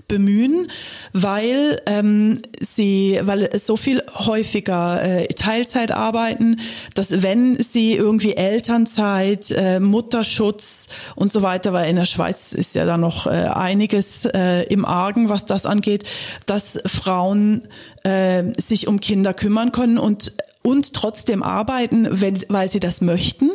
[0.07, 0.67] bemühen,
[1.13, 6.59] weil ähm, sie, weil so viel häufiger äh, Teilzeit arbeiten,
[6.93, 12.75] dass wenn sie irgendwie Elternzeit, äh, Mutterschutz und so weiter, weil in der Schweiz ist
[12.75, 16.03] ja da noch äh, einiges äh, im Argen, was das angeht,
[16.45, 17.67] dass Frauen
[18.03, 20.33] äh, sich um Kinder kümmern können und
[20.65, 23.51] und trotzdem arbeiten, wenn, weil sie das möchten,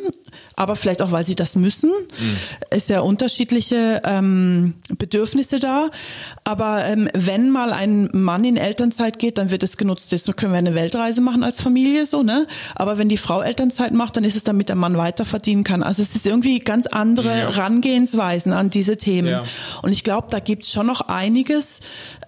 [0.61, 1.89] aber vielleicht auch, weil sie das müssen.
[1.89, 2.37] Mhm.
[2.71, 5.89] Ist ja unterschiedliche ähm, Bedürfnisse da.
[6.45, 10.13] Aber ähm, wenn mal ein Mann in Elternzeit geht, dann wird es genutzt.
[10.13, 12.47] Jetzt können wir eine Weltreise machen als Familie, so ne.
[12.75, 15.83] Aber wenn die Frau Elternzeit macht, dann ist es, damit der Mann weiter verdienen kann.
[15.83, 17.49] Also es ist irgendwie ganz andere ja.
[17.49, 19.29] Rangehensweisen an diese Themen.
[19.29, 19.45] Ja.
[19.81, 21.81] Und ich glaube, da gibt's schon noch einiges,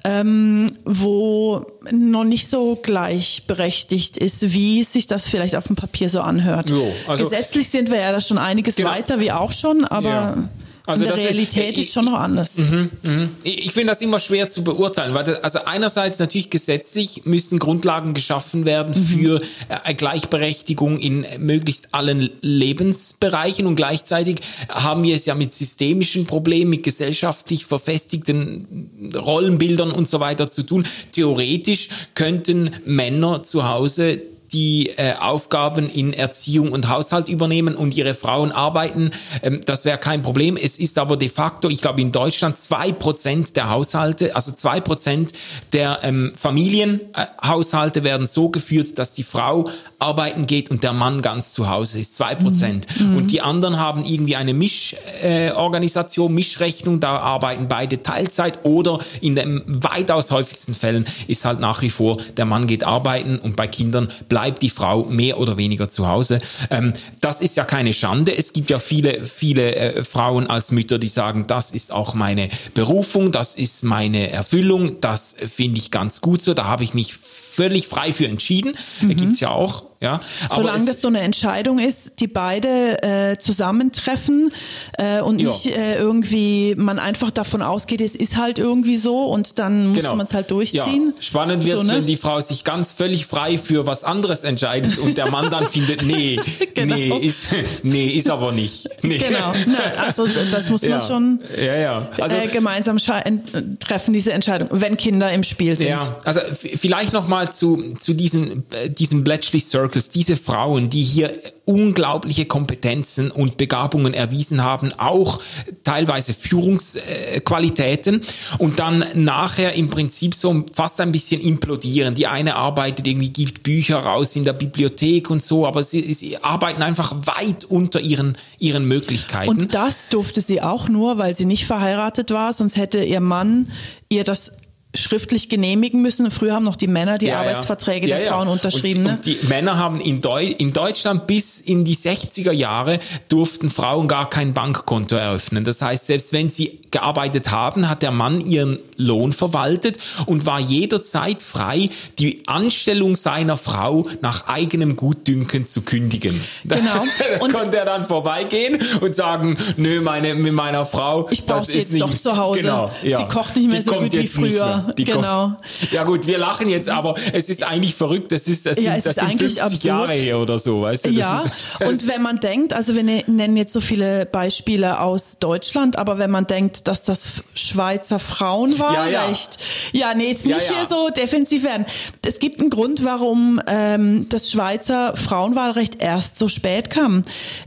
[0.05, 6.21] ähm, wo noch nicht so gleichberechtigt ist, wie sich das vielleicht auf dem Papier so
[6.23, 6.71] anhört.
[6.71, 8.91] Jo, also Gesetzlich sind wir ja da schon einiges genau.
[8.91, 10.09] weiter, wie auch schon, aber.
[10.09, 10.49] Ja.
[10.85, 12.59] Also In der Realität äh, ist schon noch anders.
[12.59, 13.29] Mh, mh.
[13.45, 18.15] Ich finde das immer schwer zu beurteilen, weil das, also einerseits natürlich gesetzlich müssen Grundlagen
[18.15, 19.05] geschaffen werden mhm.
[19.05, 19.43] für
[19.85, 26.71] äh, Gleichberechtigung in möglichst allen Lebensbereichen und gleichzeitig haben wir es ja mit systemischen Problemen,
[26.71, 30.85] mit gesellschaftlich verfestigten Rollenbildern und so weiter zu tun.
[31.13, 34.21] Theoretisch könnten Männer zu Hause
[34.53, 39.11] die äh, Aufgaben in Erziehung und Haushalt übernehmen und ihre Frauen arbeiten.
[39.43, 40.57] Ähm, das wäre kein Problem.
[40.57, 44.81] Es ist aber de facto, ich glaube in Deutschland zwei Prozent der Haushalte, also zwei
[44.81, 45.33] Prozent
[45.73, 49.65] der ähm, Familienhaushalte äh, werden so geführt, dass die Frau
[49.99, 52.17] arbeiten geht und der Mann ganz zu Hause ist.
[52.17, 52.87] Zwei Prozent.
[53.01, 53.17] Mhm.
[53.17, 57.01] Und die anderen haben irgendwie eine Mischorganisation, äh, Mischrechnung.
[57.01, 62.19] Da arbeiten beide Teilzeit oder in den weitaus häufigsten Fällen ist halt nach wie vor
[62.37, 66.09] der Mann geht arbeiten und bei Kindern bleibt bleibt die Frau mehr oder weniger zu
[66.09, 66.41] Hause.
[66.69, 68.37] Ähm, das ist ja keine Schande.
[68.37, 72.49] Es gibt ja viele, viele äh, Frauen als Mütter, die sagen, das ist auch meine
[72.75, 77.15] Berufung, das ist meine Erfüllung, das finde ich ganz gut so, da habe ich mich
[77.15, 78.73] völlig frei für entschieden.
[79.01, 79.15] Mhm.
[79.15, 84.53] Gibt es ja auch ja, Solange das so eine Entscheidung ist, die beide äh, zusammentreffen
[84.99, 85.49] äh, und ja.
[85.49, 89.99] nicht äh, irgendwie man einfach davon ausgeht, es ist halt irgendwie so und dann muss
[89.99, 90.17] genau.
[90.17, 91.15] man es halt durchziehen.
[91.15, 91.23] Ja.
[91.23, 91.99] Spannend wird es, so, ne?
[91.99, 95.69] wenn die Frau sich ganz völlig frei für was anderes entscheidet und der Mann dann
[95.69, 96.41] findet, nee,
[96.75, 96.97] genau.
[96.97, 97.47] nee, ist,
[97.85, 98.89] nee, ist aber nicht.
[99.03, 99.19] Nee.
[99.19, 101.01] Genau, Na, also das muss man ja.
[101.01, 102.09] schon ja.
[102.19, 105.89] Also, äh, gemeinsam treffen, diese Entscheidung, wenn Kinder im Spiel sind.
[105.89, 111.03] Ja, also vielleicht nochmal zu, zu diesen, äh, diesem Bletchley Circle Circles, diese Frauen, die
[111.03, 111.33] hier
[111.65, 115.41] unglaubliche Kompetenzen und Begabungen erwiesen haben, auch
[115.85, 118.23] teilweise Führungsqualitäten
[118.59, 122.15] und dann nachher im Prinzip so fast ein bisschen implodieren.
[122.15, 126.39] Die eine arbeitet irgendwie, gibt Bücher raus in der Bibliothek und so, aber sie, sie
[126.39, 129.51] arbeiten einfach weit unter ihren, ihren Möglichkeiten.
[129.51, 133.71] Und das durfte sie auch nur, weil sie nicht verheiratet war, sonst hätte ihr Mann
[134.09, 134.53] ihr das
[134.95, 136.31] schriftlich genehmigen müssen.
[136.31, 138.17] Früher haben noch die Männer die ja, Arbeitsverträge ja.
[138.17, 139.01] der ja, Frauen unterschrieben.
[139.01, 139.13] Und, ne?
[139.17, 144.07] und die Männer haben in, Deu in Deutschland bis in die 60er Jahre durften Frauen
[144.07, 145.65] gar kein Bankkonto eröffnen.
[145.65, 150.61] Das heißt, selbst wenn sie gearbeitet haben, hat der Mann ihren Lohn verwaltet und war
[150.61, 156.41] jederzeit frei, die Anstellung seiner Frau nach eigenem Gutdünken zu kündigen.
[156.65, 157.05] Genau.
[157.19, 161.29] da und konnte er dann vorbeigehen und sagen, nö, meine, mit meiner Frau.
[161.31, 162.61] Ich brauche sie jetzt nicht, doch zu Hause.
[162.61, 164.82] Genau, Sie kocht nicht mehr die so gut wie früher.
[164.99, 165.53] Die genau.
[165.91, 168.33] Ja gut, wir lachen jetzt, aber es ist eigentlich verrückt.
[168.33, 169.85] Das ist, das ja, sind, das sind 50 absurd.
[169.85, 171.11] Jahre her oder so, weißt du?
[171.11, 175.39] ja, ist, und wenn man denkt, also wir ne-, nennen jetzt so viele Beispiele aus
[175.39, 179.59] Deutschland, aber wenn man denkt, dass das Schweizer Frauenwahlrecht,
[179.93, 180.09] ja, ja.
[180.09, 181.87] ja nee, jetzt nicht ja, hier so defensiv werden.
[182.27, 187.23] Es gibt einen Grund, warum ähm, das Schweizer Frauenwahlrecht erst so spät kam.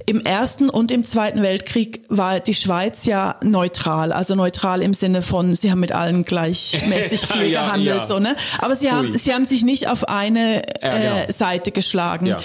[0.05, 5.21] Im Ersten und im Zweiten Weltkrieg war die Schweiz ja neutral, also neutral im Sinne
[5.21, 8.03] von, sie haben mit allen gleichmäßig sich viel ja, gehandelt, ja.
[8.03, 8.35] so, ne?
[8.59, 11.15] Aber sie haben, sie haben sich nicht auf eine ja, genau.
[11.27, 12.35] äh, Seite geschlagen.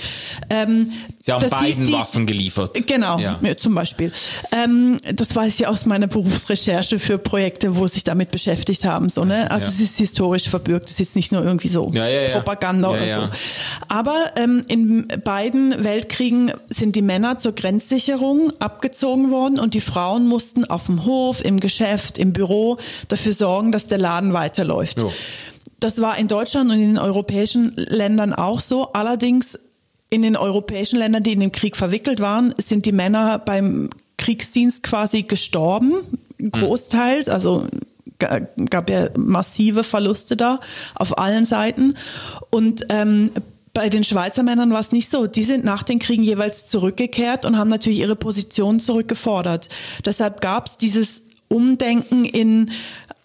[0.49, 2.87] Ähm, sie haben beiden die, Waffen geliefert.
[2.87, 3.21] Genau,
[3.57, 4.13] zum Beispiel.
[4.53, 9.25] Ähm, das weiß ich aus meiner Berufsrecherche für Projekte, wo sich damit beschäftigt haben, so,
[9.25, 9.51] ne?
[9.51, 11.91] Also es ist historisch verbürgt, es ist nicht nur irgendwie so
[12.33, 13.29] Propaganda oder so.
[13.89, 20.27] Aber ähm, in beiden Weltkriegen sind die Männer zur Grenzsicherung abgezogen worden und die Frauen
[20.27, 25.03] mussten auf dem Hof, im Geschäft, im Büro dafür sorgen, dass der Laden weiter weiterläuft.
[25.03, 25.13] Jo.
[25.79, 28.93] Das war in Deutschland und in den europäischen Ländern auch so.
[28.93, 29.59] Allerdings
[30.11, 34.83] in den europäischen Ländern, die in den Krieg verwickelt waren, sind die Männer beim Kriegsdienst
[34.83, 35.95] quasi gestorben,
[36.39, 37.29] großteils.
[37.29, 37.67] Also
[38.19, 40.61] gab ja massive Verluste da
[40.95, 41.95] auf allen Seiten.
[42.51, 43.31] Und ähm,
[43.73, 45.27] bei den Schweizer Männern war es nicht so.
[45.27, 49.71] Die sind nach den Kriegen jeweils zurückgekehrt und haben natürlich ihre Position zurückgefordert.
[50.05, 52.71] Deshalb gab es dieses Umdenken in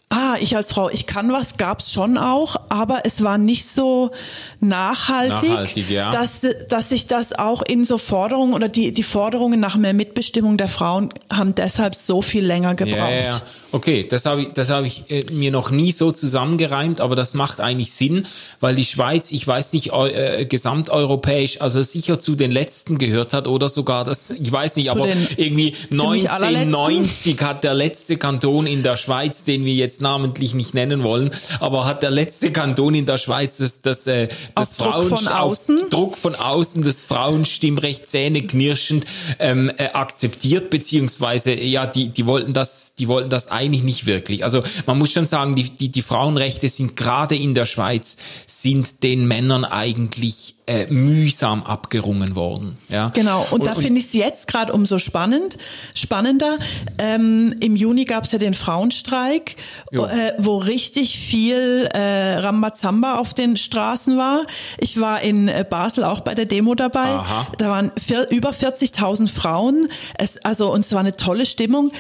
[0.10, 4.12] ah, ich als Frau, ich kann was, gab's schon auch, aber es war nicht so
[4.60, 6.12] nachhaltig, nachhaltig ja.
[6.12, 10.58] dass, dass sich das auch in so Forderungen oder die, die Forderungen nach mehr Mitbestimmung
[10.58, 13.10] der Frauen haben deshalb so viel länger gebraucht.
[13.10, 13.42] Ja, ja.
[13.72, 17.34] Okay, das habe ich, das hab ich äh, mir noch nie so zusammengereimt, aber das
[17.34, 18.26] macht eigentlich Sinn,
[18.62, 23.48] weil die Schweiz, ich weiß nicht, äh, gesamteuropäisch, also sicher zu den letzten gehört hat
[23.48, 28.82] oder sogar das, ich weiß nicht, zu aber irgendwie 1990 hat der letzte Kanton in
[28.82, 32.96] der Schweiz, den wir jetzt jetzt namentlich nicht nennen wollen, aber hat der letzte Kanton
[32.96, 35.90] in der Schweiz das, das, äh, das Auf Druck von außen?
[35.90, 39.06] Druck von außen das Frauenstimmrecht zähneknirschend
[39.40, 44.44] ähm, äh, akzeptiert, beziehungsweise ja, die, die wollten das, die wollten das eigentlich nicht wirklich.
[44.44, 49.04] Also man muss schon sagen, die, die, die Frauenrechte sind gerade in der Schweiz, sind
[49.04, 52.78] den Männern eigentlich äh, mühsam abgerungen worden.
[52.90, 53.10] Ja?
[53.10, 55.58] Genau, und, und da finde ich es jetzt gerade umso spannend,
[55.94, 56.58] spannender.
[56.98, 59.58] Ähm, Im Juni gab es ja den Frauenstreik,
[59.92, 59.98] äh,
[60.38, 64.46] wo richtig viel äh, Rambazamba auf den Straßen war.
[64.80, 67.10] Ich war in äh, Basel auch bei der Demo dabei.
[67.10, 67.48] Aha.
[67.58, 69.88] Da waren vier, über 40.000 Frauen.
[70.18, 71.92] Es, also, und es war eine tolle Stimmung.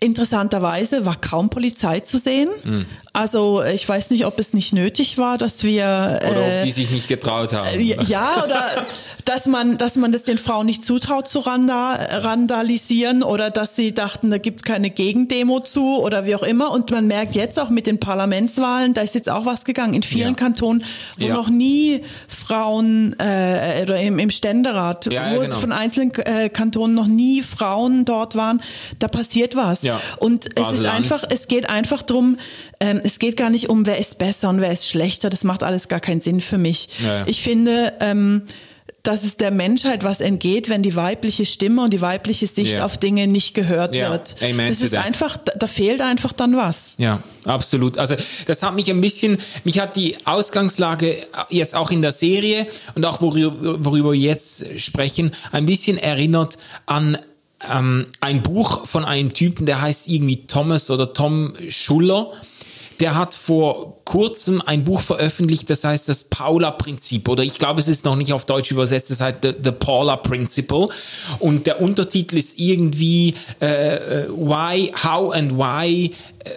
[0.00, 2.50] Interessanterweise war kaum Polizei zu sehen.
[2.64, 2.86] Mhm.
[3.12, 6.90] Also ich weiß nicht, ob es nicht nötig war, dass wir oder ob die sich
[6.90, 7.78] nicht getraut haben.
[7.78, 8.86] Äh, ja, oder
[9.24, 13.94] dass man, dass man das den Frauen nicht zutraut zu randa, randalisieren oder dass sie
[13.94, 16.72] dachten, da gibt es keine Gegendemo zu oder wie auch immer.
[16.72, 20.02] Und man merkt jetzt auch mit den Parlamentswahlen, da ist jetzt auch was gegangen in
[20.02, 20.34] vielen ja.
[20.34, 20.84] Kantonen,
[21.18, 21.34] wo ja.
[21.34, 25.58] noch nie Frauen äh, oder im, im Ständerat, ja, wo genau.
[25.60, 28.60] von einzelnen äh, Kantonen noch nie Frauen dort waren,
[28.98, 29.82] da passiert was.
[29.82, 29.93] Ja.
[30.18, 32.38] Und es ist einfach, es geht einfach drum.
[32.80, 35.30] ähm, es geht gar nicht um, wer ist besser und wer ist schlechter.
[35.30, 36.88] Das macht alles gar keinen Sinn für mich.
[37.26, 38.42] Ich finde, ähm,
[39.04, 42.84] dass es der Menschheit was entgeht, wenn die weibliche Stimme und die weibliche Sicht yeah.
[42.86, 44.10] auf Dinge nicht gehört yeah.
[44.10, 44.36] wird.
[44.42, 45.04] Amen das ist that.
[45.04, 46.94] einfach, da fehlt einfach dann was.
[46.96, 47.98] Ja, absolut.
[47.98, 52.66] Also das hat mich ein bisschen, mich hat die Ausgangslage jetzt auch in der Serie
[52.94, 57.18] und auch worüber, worüber wir jetzt sprechen, ein bisschen erinnert an
[57.72, 62.30] ähm, ein Buch von einem Typen, der heißt irgendwie Thomas oder Tom Schuller.
[63.00, 67.28] Der hat vor kurzem ein Buch veröffentlicht, das heißt das Paula-Prinzip.
[67.28, 70.16] Oder ich glaube, es ist noch nicht auf Deutsch übersetzt, das heißt The, The Paula
[70.16, 70.88] Principle.
[71.40, 76.50] Und der Untertitel ist irgendwie äh, Why, How and Why, äh,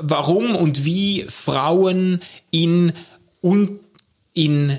[0.00, 2.92] warum und wie Frauen in,
[3.42, 3.78] un,
[4.32, 4.78] in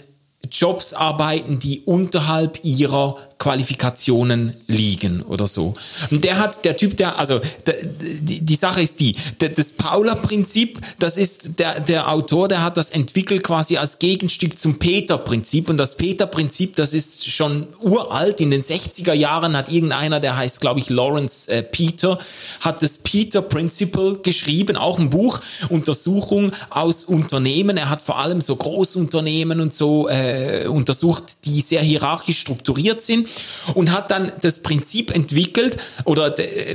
[0.52, 5.76] Jobs arbeiten, die unterhalb ihrer Qualifikationen liegen oder so.
[6.10, 9.72] Und der hat, der Typ, der, also der, die, die Sache ist die, der, das
[9.72, 15.70] Paula-Prinzip, das ist der, der Autor, der hat das entwickelt quasi als Gegenstück zum Peter-Prinzip.
[15.70, 18.42] Und das Peter-Prinzip, das ist schon uralt.
[18.42, 22.18] In den 60er Jahren hat irgendeiner, der heißt, glaube ich, Lawrence äh, Peter,
[22.62, 27.78] hat das Peter-Principle geschrieben, auch ein Buch, Untersuchung aus Unternehmen.
[27.78, 33.27] Er hat vor allem so Großunternehmen und so äh, untersucht, die sehr hierarchisch strukturiert sind
[33.74, 36.34] und hat dann das Prinzip entwickelt oder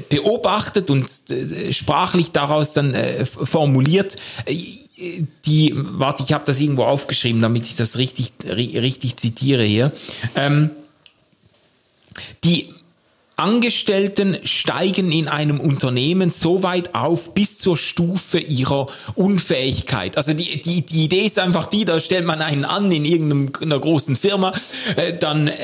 [0.09, 4.17] beobachtet und äh, sprachlich daraus dann äh, formuliert.
[5.47, 9.93] Die, warte, ich habe das irgendwo aufgeschrieben, damit ich das richtig, richtig zitiere hier.
[10.37, 10.71] Ähm,
[12.45, 12.69] die
[13.37, 20.17] Angestellten steigen in einem Unternehmen so weit auf bis zur Stufe ihrer Unfähigkeit.
[20.17, 23.79] Also die, die, die Idee ist einfach die, da stellt man einen an in irgendeiner
[23.79, 24.53] großen Firma,
[24.97, 25.57] äh, dann äh,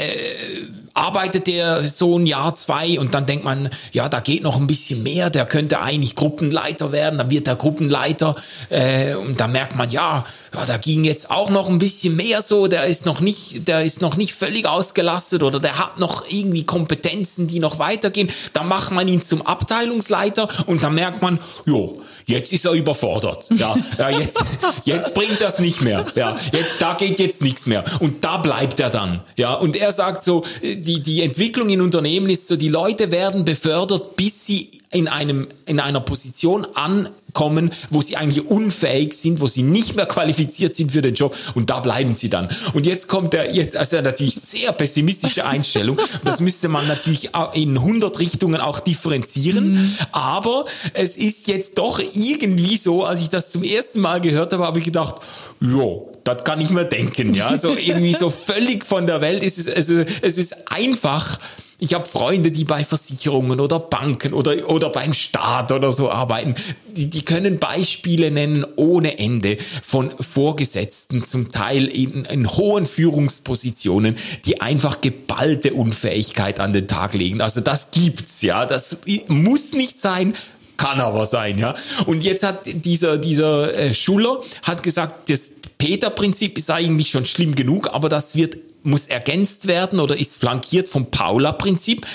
[0.99, 4.67] arbeitet der so ein Jahr, zwei und dann denkt man, ja, da geht noch ein
[4.67, 8.35] bisschen mehr, der könnte eigentlich Gruppenleiter werden, dann wird der Gruppenleiter
[8.69, 12.43] äh, und dann merkt man, ja, ja, da ging jetzt auch noch ein bisschen mehr
[12.43, 16.25] so, der ist noch nicht, der ist noch nicht völlig ausgelastet oder der hat noch
[16.29, 18.31] irgendwie Kompetenzen, die noch weitergehen.
[18.55, 23.47] Dann macht man ihn zum Abteilungsleiter und dann merkt man, jo, jetzt ist er überfordert.
[23.51, 24.43] Ja, ja jetzt,
[24.85, 26.05] jetzt bringt das nicht mehr.
[26.14, 27.85] Ja, jetzt, da geht jetzt nichts mehr.
[28.01, 29.21] Und da bleibt er dann.
[29.37, 33.45] Ja, und er sagt so, die, die Entwicklung in Unternehmen ist so, die Leute werden
[33.45, 39.41] befördert, bis sie in einem, in einer Position an kommen, wo sie eigentlich unfähig sind,
[39.41, 42.49] wo sie nicht mehr qualifiziert sind für den Job und da bleiben sie dann.
[42.73, 45.99] Und jetzt kommt er jetzt, also natürlich sehr pessimistische Einstellung.
[46.25, 49.73] Das müsste man natürlich in 100 Richtungen auch differenzieren.
[49.73, 49.95] Mhm.
[50.12, 50.64] Aber
[50.95, 54.79] es ist jetzt doch irgendwie so, als ich das zum ersten Mal gehört habe, habe
[54.79, 55.17] ich gedacht,
[55.61, 55.85] ja,
[56.25, 57.57] das kann ich mir denken, ja.
[57.59, 61.38] So irgendwie so völlig von der Welt ist es, also es ist einfach,
[61.81, 66.57] ich habe Freunde, die bei Versicherungen oder Banken oder, oder beim Staat oder so arbeiten.
[66.88, 74.17] Die, die können Beispiele nennen ohne Ende von Vorgesetzten, zum Teil in, in hohen Führungspositionen,
[74.45, 77.41] die einfach geballte Unfähigkeit an den Tag legen.
[77.41, 78.67] Also das gibt's, ja.
[78.67, 80.35] Das muss nicht sein,
[80.77, 81.75] kann aber sein, ja.
[82.07, 87.55] Und jetzt hat dieser, dieser äh, Schuller hat gesagt, das Peter-Prinzip ist eigentlich schon schlimm
[87.55, 92.07] genug, aber das wird muss ergänzt werden oder ist flankiert vom Paula-Prinzip,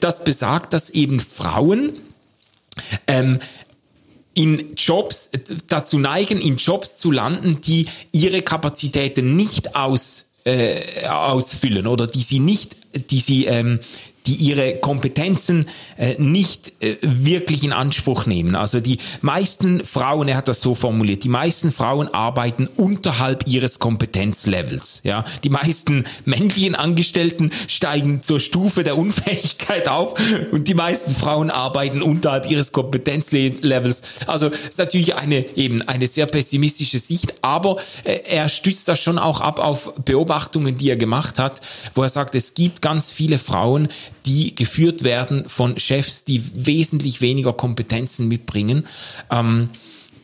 [0.00, 1.92] das besagt, dass eben Frauen
[3.06, 3.40] ähm,
[4.34, 5.30] in Jobs
[5.66, 12.22] dazu neigen, in Jobs zu landen, die ihre Kapazitäten nicht aus, äh, ausfüllen oder die
[12.22, 12.76] sie nicht,
[13.10, 13.80] die sie, ähm,
[14.26, 18.54] die ihre Kompetenzen äh, nicht äh, wirklich in Anspruch nehmen.
[18.54, 23.78] Also die meisten Frauen, er hat das so formuliert, die meisten Frauen arbeiten unterhalb ihres
[23.78, 25.00] Kompetenzlevels.
[25.04, 30.14] Ja, die meisten männlichen Angestellten steigen zur Stufe der Unfähigkeit auf
[30.52, 34.02] und die meisten Frauen arbeiten unterhalb ihres Kompetenzlevels.
[34.26, 39.18] Also ist natürlich eine eben eine sehr pessimistische Sicht, aber äh, er stützt das schon
[39.18, 41.60] auch ab auf Beobachtungen, die er gemacht hat,
[41.94, 43.88] wo er sagt, es gibt ganz viele Frauen,
[44.26, 48.86] die geführt werden von Chefs, die wesentlich weniger Kompetenzen mitbringen.
[49.30, 49.70] Ähm,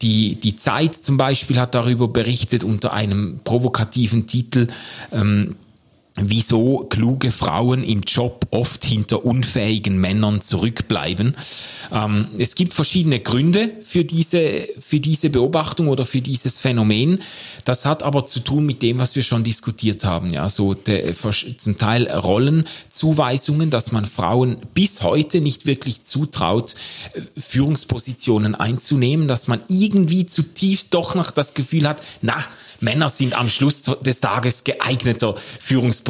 [0.03, 4.69] die, die Zeit zum Beispiel hat darüber berichtet unter einem provokativen Titel.
[5.13, 5.57] Ähm,
[6.25, 11.37] wieso kluge Frauen im Job oft hinter unfähigen Männern zurückbleiben.
[11.93, 17.23] Ähm, es gibt verschiedene Gründe für diese, für diese Beobachtung oder für dieses Phänomen.
[17.65, 20.31] Das hat aber zu tun mit dem, was wir schon diskutiert haben.
[20.31, 21.15] Ja, so der,
[21.59, 26.75] zum Teil Rollenzuweisungen, dass man Frauen bis heute nicht wirklich zutraut,
[27.15, 32.45] äh, Führungspositionen einzunehmen, dass man irgendwie zutiefst doch noch das Gefühl hat, na,
[32.81, 36.08] Männer sind am Schluss des Tages geeigneter, Führungspositionen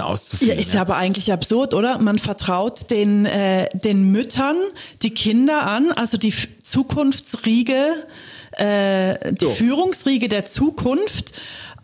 [0.00, 0.56] auszuführen.
[0.56, 1.98] Ja, ist ja, aber eigentlich absurd, oder?
[1.98, 4.56] Man vertraut den, äh, den Müttern
[5.02, 7.76] die Kinder an, also die Zukunftsriege,
[8.52, 9.50] äh, die so.
[9.52, 11.32] Führungsriege der Zukunft.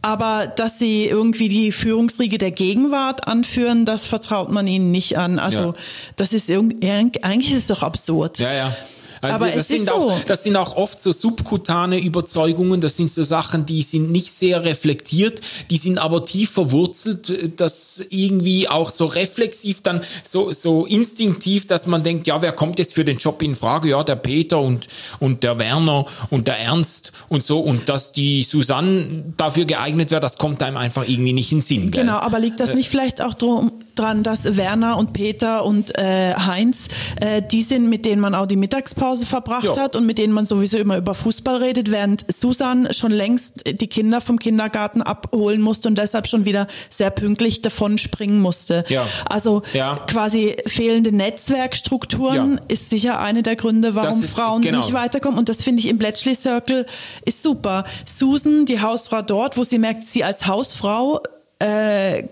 [0.04, 5.38] Aber dass sie irgendwie die Führungsriege der Gegenwart anführen, das vertraut man ihnen nicht an.
[5.38, 5.74] Also ja.
[6.16, 8.40] das ist irgendwie, eigentlich ist es doch absurd.
[8.40, 8.76] Ja, ja.
[9.22, 10.24] Also Aber das es sind ist auch, so.
[10.26, 12.80] Das sind auch oft so subkutane Überzeugungen.
[12.80, 18.02] Das sind so Sachen, die sind nicht sehr reflektiert, die sind aber tief verwurzelt, dass
[18.10, 22.94] irgendwie auch so reflexiv dann so, so instinktiv, dass man denkt, ja, wer kommt jetzt
[22.94, 23.90] für den Job in Frage?
[23.90, 24.88] Ja, der Peter und,
[25.20, 27.60] und der Werner und der Ernst und so.
[27.60, 31.62] Und dass die Susanne dafür geeignet wäre, das kommt einem einfach irgendwie nicht in den
[31.62, 31.90] Sinn.
[31.92, 32.02] Gell?
[32.02, 35.96] Genau, aber liegt das äh, nicht vielleicht auch drum, dran, dass Werner und Peter und
[35.96, 36.88] äh, Heinz,
[37.20, 39.76] äh, die sind, mit denen man auch die Mittagspause verbracht jo.
[39.76, 43.86] hat und mit denen man sowieso immer über Fußball redet, während Susan schon längst die
[43.86, 48.84] Kinder vom Kindergarten abholen musste und deshalb schon wieder sehr pünktlich davon springen musste.
[48.88, 49.06] Ja.
[49.28, 49.96] Also ja.
[50.06, 52.62] quasi fehlende Netzwerkstrukturen ja.
[52.68, 54.78] ist sicher eine der Gründe, warum ist, Frauen genau.
[54.78, 55.38] nicht weiterkommen.
[55.38, 56.86] Und das finde ich im Bletchley Circle
[57.24, 57.84] ist super.
[58.04, 61.20] Susan, die Hausfrau dort, wo sie merkt, sie als Hausfrau
[61.58, 62.24] äh,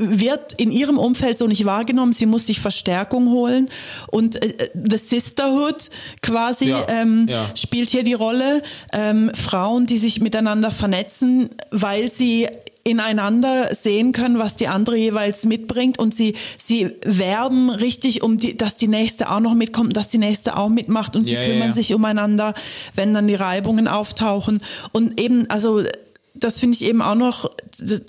[0.00, 2.12] wird in ihrem Umfeld so nicht wahrgenommen.
[2.12, 3.68] Sie muss sich Verstärkung holen.
[4.08, 5.90] Und äh, The Sisterhood
[6.22, 7.50] quasi ja, ähm, ja.
[7.54, 8.62] spielt hier die Rolle.
[8.92, 12.48] Ähm, Frauen, die sich miteinander vernetzen, weil sie
[12.82, 18.56] ineinander sehen können, was die andere jeweils mitbringt und sie sie werben richtig um die,
[18.56, 21.74] dass die nächste auch noch mitkommt, dass die nächste auch mitmacht und ja, sie kümmern
[21.74, 22.54] sich umeinander,
[22.94, 25.82] wenn dann die Reibungen auftauchen und eben also
[26.34, 28.02] das finde ich eben auch noch das,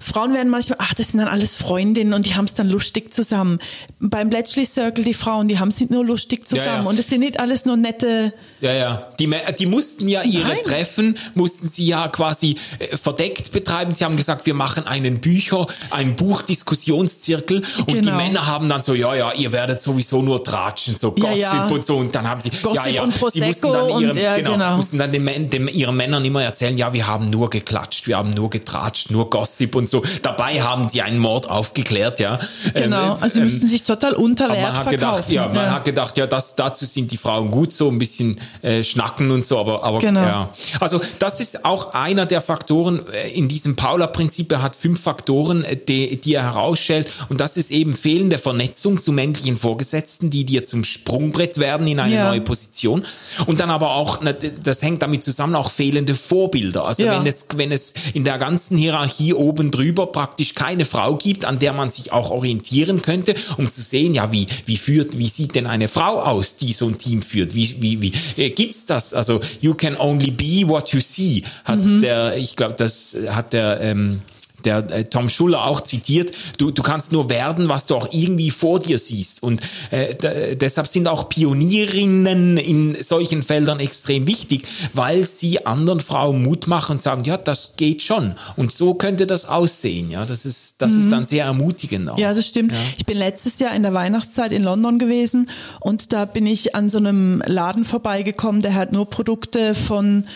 [0.00, 3.12] Frauen werden manchmal, ach, das sind dann alles Freundinnen und die haben es dann lustig
[3.12, 3.58] zusammen.
[4.00, 6.88] Beim Bletchley Circle, die Frauen, die haben es nicht nur lustig zusammen ja, ja.
[6.88, 8.32] und es sind nicht alles nur nette.
[8.60, 9.10] Ja, ja.
[9.18, 10.62] Die, die mussten ja ihre Nein.
[10.62, 13.92] Treffen, mussten sie ja quasi äh, verdeckt betreiben.
[13.92, 18.00] Sie haben gesagt, wir machen einen Bücher, einen Buchdiskussionszirkel und genau.
[18.00, 21.66] die Männer haben dann so, ja, ja, ihr werdet sowieso nur tratschen, so Gossip ja,
[21.66, 24.10] und so und dann haben sie, Gossip ja, ja, und Prosecco sie mussten dann ihrem,
[24.10, 24.76] und, ja, genau, genau.
[24.76, 28.30] mussten dann dem, dem, ihren Männern immer erzählen, ja, wir haben nur geklatscht, wir haben
[28.30, 30.02] nur getratscht, nur Gossip und so.
[30.22, 32.38] Dabei haben die einen Mord aufgeklärt, ja.
[32.74, 35.16] Genau, ähm, also sie ähm, müssten sich total unter Wert man hat verkaufen.
[35.16, 35.70] Gedacht, ja, man ja.
[35.72, 39.44] hat gedacht, ja, das, dazu sind die Frauen gut, so ein bisschen äh, schnacken und
[39.44, 40.22] so, aber, aber genau.
[40.22, 40.50] ja.
[40.78, 44.52] Also das ist auch einer der Faktoren äh, in diesem Paula-Prinzip.
[44.52, 49.00] Er hat fünf Faktoren, äh, die, die er herausstellt und das ist eben fehlende Vernetzung
[49.00, 52.28] zu männlichen Vorgesetzten, die dir zum Sprungbrett werden in eine ja.
[52.28, 53.04] neue Position
[53.46, 54.20] und dann aber auch,
[54.62, 56.84] das hängt damit zusammen, auch fehlende Vorbilder.
[56.84, 57.18] Also ja.
[57.18, 61.58] wenn es, wenn es in der ganzen Hierarchie oben drüber praktisch keine Frau gibt, an
[61.58, 65.54] der man sich auch orientieren könnte, um zu sehen, ja, wie, wie führt, wie sieht
[65.54, 67.54] denn eine Frau aus, die so ein Team führt?
[67.54, 69.14] Wie, wie, wie äh, gibt's das?
[69.14, 72.00] Also, you can only be what you see, hat mhm.
[72.00, 74.20] der, ich glaube, das hat der, ähm,
[74.64, 78.50] der äh, Tom Schuller auch zitiert, du, du kannst nur werden, was du auch irgendwie
[78.50, 79.42] vor dir siehst.
[79.42, 86.42] Und äh, deshalb sind auch Pionierinnen in solchen Feldern extrem wichtig, weil sie anderen Frauen
[86.42, 88.34] Mut machen und sagen, ja, das geht schon.
[88.56, 90.10] Und so könnte das aussehen.
[90.10, 91.00] Ja, das ist, das mhm.
[91.00, 92.10] ist dann sehr ermutigend.
[92.10, 92.18] Auch.
[92.18, 92.72] Ja, das stimmt.
[92.72, 92.78] Ja.
[92.96, 95.50] Ich bin letztes Jahr in der Weihnachtszeit in London gewesen
[95.80, 100.26] und da bin ich an so einem Laden vorbeigekommen, der hat nur Produkte von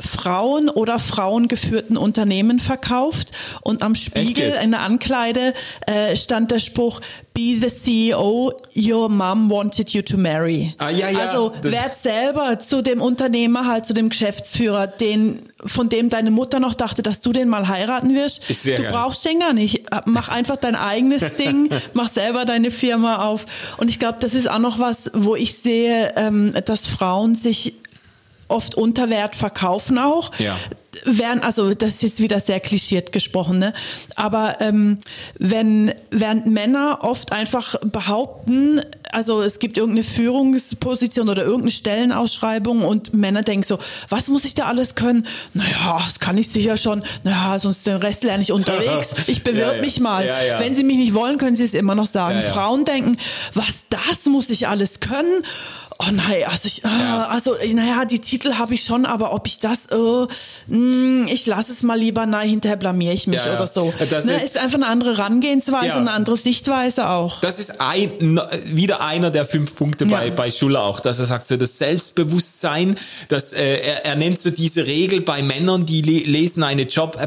[0.00, 3.32] Frauen oder frauengeführten Unternehmen verkauft
[3.62, 5.54] und am Spiegel in der Ankleide
[5.86, 7.00] äh, stand der Spruch
[7.34, 10.74] Be the CEO your mom wanted you to marry.
[10.78, 15.88] Ah, ja, ja, also werd selber zu dem Unternehmer, halt zu dem Geschäftsführer, den von
[15.88, 18.42] dem deine Mutter noch dachte, dass du den mal heiraten wirst.
[18.48, 18.88] Du geil.
[18.90, 19.82] brauchst den gar nicht.
[20.04, 23.46] Mach einfach dein eigenes Ding, mach selber deine Firma auf.
[23.76, 27.74] Und ich glaube, das ist auch noch was, wo ich sehe, ähm, dass Frauen sich
[28.48, 30.30] oft unter Wert verkaufen auch.
[30.38, 30.56] Ja.
[31.04, 33.72] Während, also das ist wieder sehr klischiert gesprochen, ne?
[34.16, 34.98] Aber ähm,
[35.38, 38.80] wenn während Männer oft einfach behaupten,
[39.12, 43.78] also es gibt irgendeine Führungsposition oder irgendeine Stellenausschreibung und Männer denken so,
[44.08, 45.24] was muss ich da alles können?
[45.54, 47.04] Naja, das kann ich sicher schon.
[47.22, 49.14] Naja, sonst den Rest lerne ich unterwegs.
[49.28, 49.80] Ich bewirb Ja, ja.
[49.82, 50.26] mich mal.
[50.26, 50.58] Ja.
[50.58, 52.42] Wenn sie mich nicht wollen, können sie es immer noch sagen.
[52.42, 53.18] Frauen denken,
[53.54, 55.44] was das muss ich alles können?
[56.00, 57.24] Oh nein, also ich, ah, Ja.
[57.30, 60.26] also naja, die Titel habe ich schon, aber ob ich das, äh,
[60.68, 63.92] mh, ich lasse es mal lieber, nein, hinterher blamier ich mich Ja, oder so.
[64.08, 65.94] Das ne, ist- einfach eine andere Herangehensweise Ja.
[65.96, 67.40] und eine andere Sichtweise auch.
[67.40, 71.48] Das ist ein, wieder einer der fünf Punkte bei, bei Schuller auch, dass er sagt,
[71.48, 72.96] so das Selbstbewusstsein,
[73.28, 77.18] dass äh, er, er nennt so diese Regel bei Männern, die le lesen eine Job,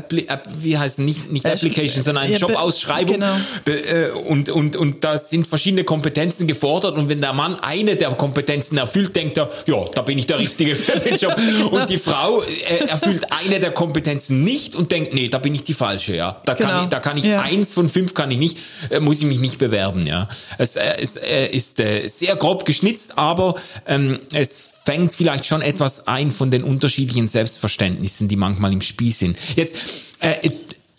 [0.60, 3.36] wie heißt es, nicht, nicht Äh, Application, sondern eine Jobausschreibung genau.
[3.66, 7.98] Be- äh, und, und, und da sind verschiedene Kompetenzen gefordert und wenn der Mann eine
[7.98, 11.36] der Kompetenzen erfüllt, denkt er, ja, da bin ich der Richtige für den Job
[11.72, 15.64] und die Frau äh, erfüllt eine der Kompetenzen nicht und denkt, nee, da bin ich
[15.64, 16.41] die Falsche, ja.
[16.45, 16.84] Da kann Genau.
[16.84, 17.41] ich, da kann ich Ja.
[17.41, 18.57] eins von fünf kann ich nicht,
[18.89, 20.28] äh, muss ich mich nicht bewerben, ja.
[20.57, 23.55] Es äh, ist, äh, ist äh, sehr grob geschnitzt, aber
[23.88, 29.12] ähm, es fängt vielleicht schon etwas ein von den unterschiedlichen Selbstverständnissen, die manchmal im Spiel
[29.12, 29.38] sind.
[29.55, 29.76] Jetzt,
[30.20, 30.49] äh,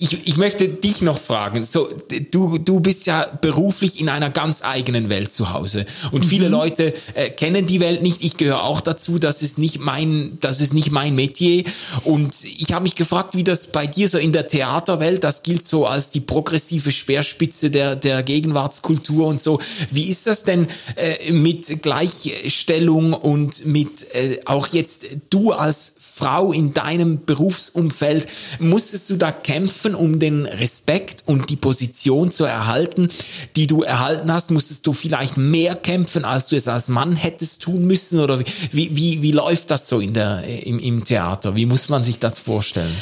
[0.03, 1.89] ich, ich möchte dich noch fragen, so,
[2.33, 5.87] du, du bist ja beruflich in einer ganz eigenen Welt zu Hause.
[6.11, 8.25] Und viele Leute äh, kennen die Welt nicht.
[8.25, 11.63] Ich gehöre auch dazu, das ist nicht mein, das ist nicht mein Metier.
[12.03, 15.69] Und ich habe mich gefragt, wie das bei dir so in der Theaterwelt, das gilt
[15.69, 19.61] so als die progressive Speerspitze der, der Gegenwartskultur und so.
[19.93, 26.53] Wie ist das denn äh, mit Gleichstellung und mit äh, auch jetzt du als Frau
[26.53, 33.09] in deinem Berufsumfeld, musstest du da kämpfen, um den Respekt und die Position zu erhalten,
[33.57, 34.51] die du erhalten hast?
[34.51, 38.21] Musstest du vielleicht mehr kämpfen, als du es als Mann hättest tun müssen?
[38.21, 38.41] Oder
[38.73, 41.57] wie, wie, wie, läuft das so in der, im, im Theater?
[41.57, 42.95] Wie muss man sich das vorstellen?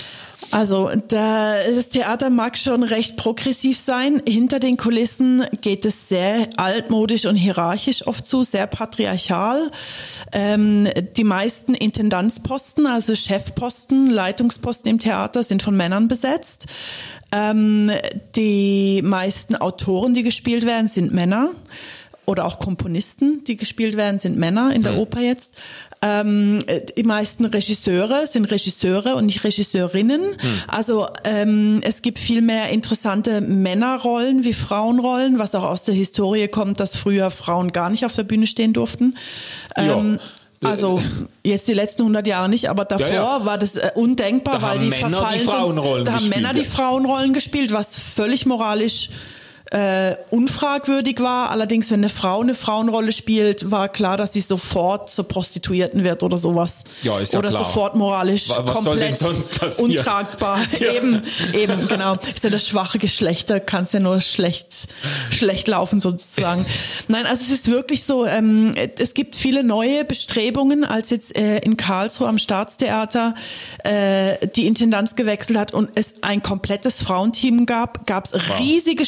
[0.52, 4.20] Also da, das Theater mag schon recht progressiv sein.
[4.26, 9.70] Hinter den Kulissen geht es sehr altmodisch und hierarchisch oft zu, sehr patriarchal.
[10.32, 16.66] Ähm, die meisten Intendanzposten, also Chefposten, Leitungsposten im Theater sind von Männern besetzt.
[17.30, 17.92] Ähm,
[18.34, 21.50] die meisten Autoren, die gespielt werden, sind Männer.
[22.26, 25.52] Oder auch Komponisten, die gespielt werden, sind Männer in der Oper jetzt.
[26.02, 26.60] Ähm,
[26.96, 30.22] die meisten Regisseure sind Regisseure und nicht Regisseurinnen.
[30.66, 36.48] Also ähm, es gibt viel mehr interessante Männerrollen wie Frauenrollen, was auch aus der Historie
[36.48, 39.16] kommt, dass früher Frauen gar nicht auf der Bühne stehen durften.
[39.76, 40.18] Ähm,
[40.64, 41.00] also
[41.44, 43.44] jetzt die letzten 100 Jahre nicht, aber davor Ja, ja.
[43.46, 46.36] war das äh, undenkbar, Da weil die Männer die verfallen sonst- Frauenrollen Da haben gespielt,
[46.42, 46.64] Männer die.
[46.64, 49.10] Frauenrollen gespielt, was völlig moralisch
[49.70, 51.50] äh, unfragwürdig war.
[51.50, 56.22] Allerdings, wenn eine Frau eine Frauenrolle spielt, war klar, dass sie sofort zur Prostituierten wird
[56.22, 56.84] oder sowas.
[57.02, 57.64] Ja, ist ja oder klar.
[57.64, 59.22] sofort moralisch Wa- was komplett
[59.78, 60.58] untragbar.
[60.96, 61.22] Eben,
[61.54, 62.16] eben, genau.
[62.34, 64.88] Ist ja das schwache Geschlechter, kann es ja nur schlecht,
[65.30, 66.66] schlecht laufen sozusagen.
[67.08, 71.58] Nein, also es ist wirklich so, ähm, es gibt viele neue Bestrebungen, als jetzt äh,
[71.58, 73.34] in Karlsruhe am Staatstheater
[73.84, 79.06] äh, die Intendanz gewechselt hat und es ein komplettes Frauenteam gab, gab es riesige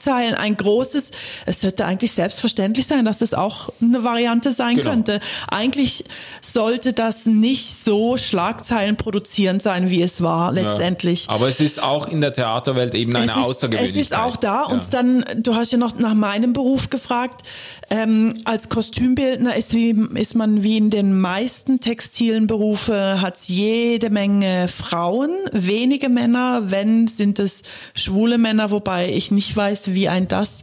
[0.00, 1.10] Schlagzeilen, ein großes,
[1.46, 4.90] es sollte eigentlich selbstverständlich sein, dass das auch eine Variante sein Genau.
[4.90, 5.20] könnte.
[5.48, 6.04] Eigentlich
[6.40, 11.26] sollte das nicht so Schlagzeilen produzierend sein, wie es war letztendlich.
[11.28, 14.00] Aber es ist auch in der Theaterwelt eben eine Es ist, Außergewöhnlichkeit.
[14.00, 14.64] es ist auch da Ja.
[14.66, 17.42] und dann, du hast ja noch nach meinem Beruf gefragt.
[17.90, 24.10] Ähm, als Kostümbildner ist, wie, ist man wie in den meisten textilen Berufe, hat jede
[24.10, 27.62] Menge Frauen, wenige Männer, wenn sind es
[27.94, 30.62] schwule Männer, wobei ich nicht weiß, wie ein das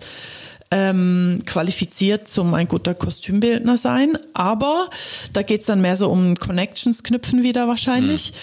[0.71, 4.17] ähm, qualifiziert zum ein guter Kostümbildner sein.
[4.33, 4.89] Aber
[5.33, 8.33] da geht's dann mehr so um Connections knüpfen wieder wahrscheinlich.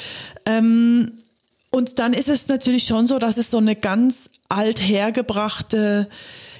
[0.47, 1.13] Ähm,
[1.71, 6.09] und dann ist es natürlich schon so, dass es so eine ganz althergebrachte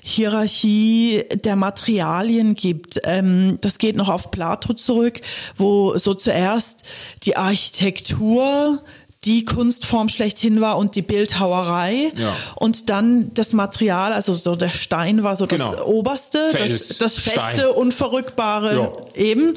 [0.03, 3.01] Hierarchie der Materialien gibt.
[3.05, 5.23] Ähm, das geht noch auf Plato zurück,
[5.57, 6.83] wo so zuerst
[7.23, 8.83] die Architektur
[9.25, 12.13] die Kunstform schlechthin war und die Bildhauerei.
[12.17, 12.35] Ja.
[12.57, 15.73] Und dann das Material, also so der Stein war so Genau.
[15.73, 17.35] das Oberste, Fels, das, das Stein.
[17.57, 18.93] Feste, Unverrückbare Ja.
[19.15, 19.53] eben.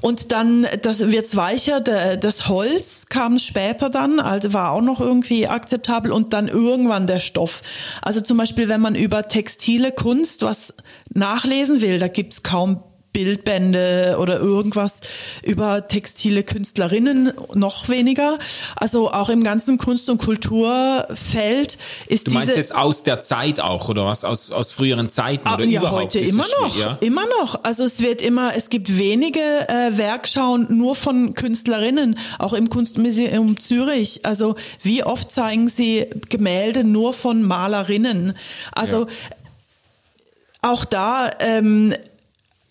[0.00, 5.00] Und dann das wird's weicher, der, das Holz kam später dann, also war auch noch
[5.00, 7.62] irgendwie akzeptabel und dann irgendwann der Stoff.
[8.02, 10.74] Also zum Beispiel, wenn man über textile Kunst was
[11.12, 12.82] nachlesen will, da gibt's kaum
[13.18, 15.00] Bildbände oder irgendwas
[15.42, 18.38] über textile Künstlerinnen, noch weniger.
[18.76, 23.58] Also auch im ganzen Kunst- und Kulturfeld ist Du meinst diese jetzt aus der Zeit
[23.58, 24.24] auch, oder was?
[24.24, 26.02] Aus, aus früheren Zeiten Ah, oder ja, überhaupt?
[26.14, 26.96] heute immer noch, Ja?
[27.00, 27.64] immer noch.
[27.64, 33.58] Also es wird immer, es gibt wenige äh, Werkschauen nur von Künstlerinnen, auch im Kunstmuseum
[33.58, 34.24] Zürich.
[34.24, 38.34] Also wie oft zeigen sie Gemälde nur von Malerinnen?
[38.70, 39.06] Also Ja.
[40.62, 41.94] auch da, ähm,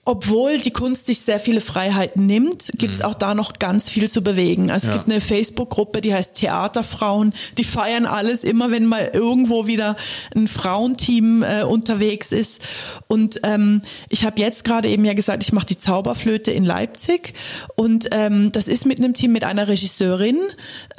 [0.08, 4.10] obwohl die Kunst sich sehr viele Freiheiten nimmt, gibt es auch da noch ganz viel
[4.10, 4.72] zu bewegen.
[4.72, 4.90] Also es Mhm.
[4.90, 4.98] Ja.
[4.98, 9.96] gibt eine Facebook-Gruppe, die heißt Theaterfrauen, die feiern alles immer, wenn mal irgendwo wieder
[10.36, 12.62] ein Frauenteam äh, unterwegs ist.
[13.08, 17.34] Und ähm, ich habe jetzt gerade eben ja gesagt, ich mache die Zauberflöte in Leipzig
[17.76, 20.38] und ähm, das ist mit einem Team mit einer Regisseurin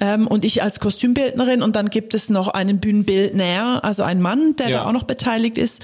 [0.01, 4.55] ähm, und ich als Kostümbildnerin und dann gibt es noch einen Bühnenbildner, also einen Mann,
[4.57, 4.79] der Ja.
[4.83, 5.83] da auch noch beteiligt ist.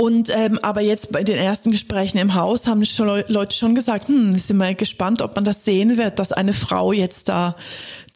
[0.00, 3.74] Und ähm, aber jetzt bei den ersten Gesprächen im Haus haben schon Leu- Leute schon
[3.74, 7.54] gesagt, hm, sind wir gespannt, ob man das sehen wird, dass eine Frau jetzt da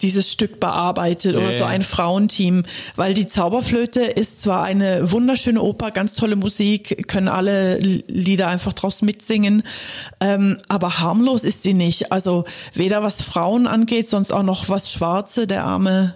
[0.01, 2.63] dieses Stück bearbeitet oder Ja, so ein Frauenteam,
[2.97, 8.73] weil die Zauberflöte ist zwar eine wunderschöne Oper, ganz tolle Musik, können alle Lieder einfach
[8.73, 9.63] draus mitsingen,
[10.21, 12.13] ähm, aber harmlos ist sie nicht.
[12.13, 16.15] Also weder was Frauen angeht, sonst auch noch was Schwarze, der arme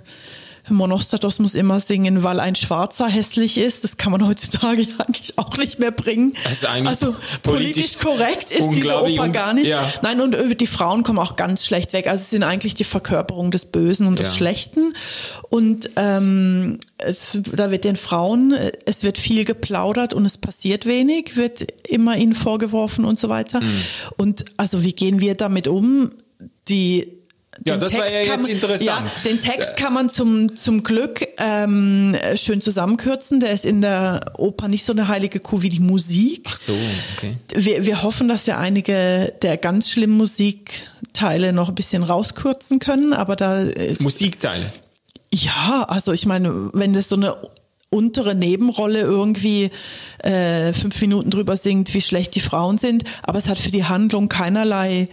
[0.71, 3.85] Monostatos muss immer singen, weil ein Schwarzer hässlich ist.
[3.85, 6.35] Das kann man heutzutage ja eigentlich auch nicht mehr bringen.
[6.67, 9.69] Eigentlich also politisch politisch korrekt ist diese Oper gar nicht.
[9.69, 9.93] ja.
[10.03, 12.07] Nein, und die Frauen kommen auch ganz schlecht weg.
[12.07, 14.35] Also sie sind eigentlich die Verkörperung des Bösen und des Ja.
[14.35, 14.95] Schlechten.
[15.51, 18.55] Und ähm, es, da wird den Frauen,
[18.85, 23.61] es wird viel geplaudert und es passiert wenig, wird immer ihnen vorgeworfen und so weiter.
[23.61, 23.83] Mhm.
[24.17, 26.11] Und also wie gehen wir damit um?
[26.69, 27.18] Die
[27.67, 28.85] Ja, den das war ja jetzt man, interessant.
[28.85, 33.41] Ja, den Text kann man zum, zum Glück ähm, schön zusammenkürzen.
[33.41, 36.47] Der ist in der Oper nicht so eine heilige Kuh wie die Musik.
[36.49, 36.77] Ach so,
[37.17, 37.37] okay.
[37.55, 43.13] Wir, wir hoffen, dass wir einige der ganz schlimmen Musikteile noch ein bisschen rauskürzen können,
[43.13, 44.73] aber da ist Musikteil.
[45.33, 47.37] ja, also ich meine, wenn das so eine
[47.91, 49.71] untere Nebenrolle irgendwie
[50.19, 53.85] äh, fünf Minuten drüber singt, wie schlecht die Frauen sind, aber es hat für die
[53.85, 55.09] Handlung keinerlei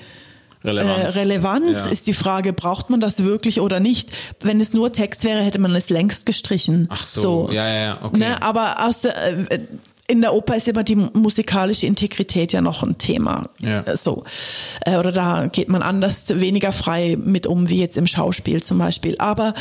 [0.65, 1.15] Relevanz.
[1.15, 1.85] äh, Relevanz Ja.
[1.91, 4.11] ist die Frage, braucht man das wirklich oder nicht?
[4.41, 6.87] Wenn es nur Text wäre, hätte man es längst gestrichen.
[6.89, 8.17] Ach so, ja, ja, ja, okay.
[8.17, 8.41] Ne?
[8.41, 9.59] Aber aus der, äh,
[10.07, 13.49] in der Oper ist immer die musikalische Integrität ja noch ein Thema.
[13.61, 13.81] Ja.
[13.81, 14.23] Äh, So.
[14.85, 18.77] Äh, Oder da geht man anders, weniger frei mit um, wie jetzt im Schauspiel zum
[18.77, 19.15] Beispiel.
[19.17, 19.53] Aber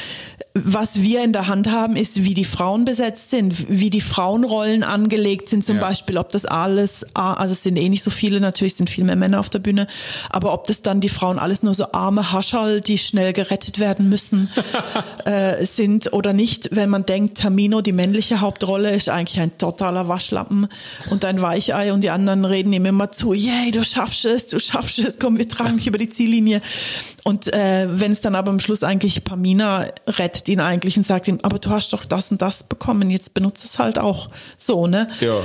[0.54, 4.84] was wir in der Hand haben, ist, wie die Frauen besetzt sind, wie die Frauenrollen
[4.84, 5.82] angelegt sind, zum Ja.
[5.82, 9.16] Beispiel, ob das alles, also es sind eh nicht so viele, natürlich sind viel mehr
[9.16, 9.88] Männer auf der Bühne,
[10.30, 14.08] aber ob das dann die Frauen alles nur so arme Hascherl, die schnell gerettet werden
[14.08, 14.48] müssen,
[15.24, 20.06] äh, sind oder nicht, wenn man denkt, Tamino, die männliche Hauptrolle, ist eigentlich ein totaler
[20.34, 20.68] Waschlappen
[21.10, 24.58] und ein Weichei und die anderen reden ihm immer zu, yay, du schaffst es, du
[24.58, 26.60] schaffst es, komm, wir tragen dich über die Ziellinie.
[27.22, 31.28] Und äh, wenn es dann aber am Schluss eigentlich Pamina rettet ihn eigentlich und sagt
[31.28, 34.28] ihm, aber du hast doch das und das bekommen, jetzt benutze es halt auch
[34.58, 35.08] so, ne?
[35.20, 35.38] Ja.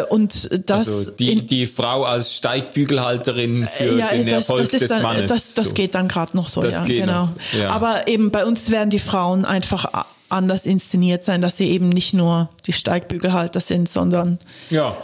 [0.00, 5.02] Äh, und das Also die, in- die Frau als Steigbügelhalterin für den Erfolg des dann,
[5.02, 5.26] Mannes.
[5.28, 5.72] Das, das so.
[5.72, 7.28] geht dann gerade noch so, Das ja, genau.
[7.58, 7.70] ja.
[7.70, 9.86] Aber eben bei uns werden die Frauen einfach
[10.32, 14.38] anders inszeniert sein, dass sie eben nicht nur die Steigbügelhalter sind, sondern
[14.70, 14.96] Ja,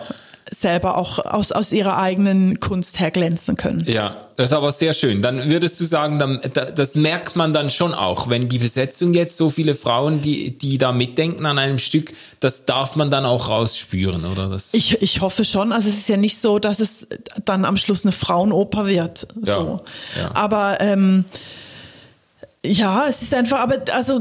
[0.50, 3.84] selber auch aus, aus ihrer eigenen Kunst her glänzen können.
[3.86, 5.20] ja, das ist aber sehr schön.
[5.20, 9.12] Dann würdest du sagen, dann, da- das merkt man dann schon auch, wenn die Besetzung
[9.12, 13.26] jetzt so viele Frauen, die, die da mitdenken an einem Stück, das darf man dann
[13.26, 14.48] auch rausspüren, oder?
[14.48, 15.70] Das, Ich, ich hoffe schon.
[15.72, 17.08] Also es ist ja nicht so, dass es
[17.44, 19.26] dann am Schluss eine Frauenoper wird.
[19.44, 19.80] Ja, So.
[20.18, 20.30] ja.
[20.34, 21.24] Aber ähm,
[22.64, 24.20] ja, es ist einfach, aber also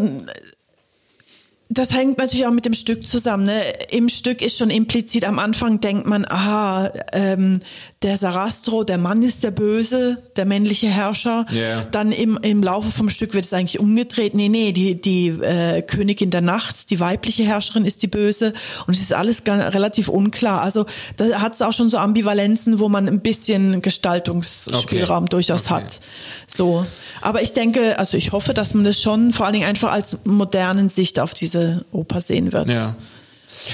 [1.70, 3.46] das hängt natürlich auch mit dem Stück zusammen.
[3.46, 3.62] Ne?
[3.90, 7.60] Im Stück ist schon implizit am Anfang denkt man, aha, ähm,
[8.04, 11.46] der Sarastro, der Mann ist der Böse, der männliche Herrscher.
[11.52, 11.84] Ja.
[11.92, 14.34] Dann im, im Laufe vom Stück wird es eigentlich umgedreht.
[14.34, 18.54] Nee, nee, die, die äh, Königin der Nacht, die weibliche Herrscherin ist die Böse.
[18.86, 20.62] Und es ist alles ganz, relativ unklar.
[20.62, 20.86] Also
[21.18, 25.30] da hat es auch schon so Ambivalenzen, wo man ein bisschen Gestaltungsspielraum Okay.
[25.30, 25.74] durchaus Okay.
[25.74, 26.00] hat.
[26.48, 26.86] So.
[27.22, 30.20] Aber ich denke, also ich hoffe, dass man das schon vor allen Dingen einfach als
[30.24, 31.57] modernen Sicht auf diese
[31.92, 32.70] Oper sehen wird.
[32.70, 32.96] Ja.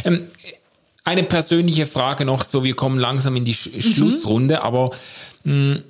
[0.04, 0.28] Ähm,
[1.04, 3.82] eine persönliche Frage noch, so wir kommen langsam in die Sch Mhm.
[3.82, 4.92] Schlussrunde, aber
[5.44, 5.82] mh, äh,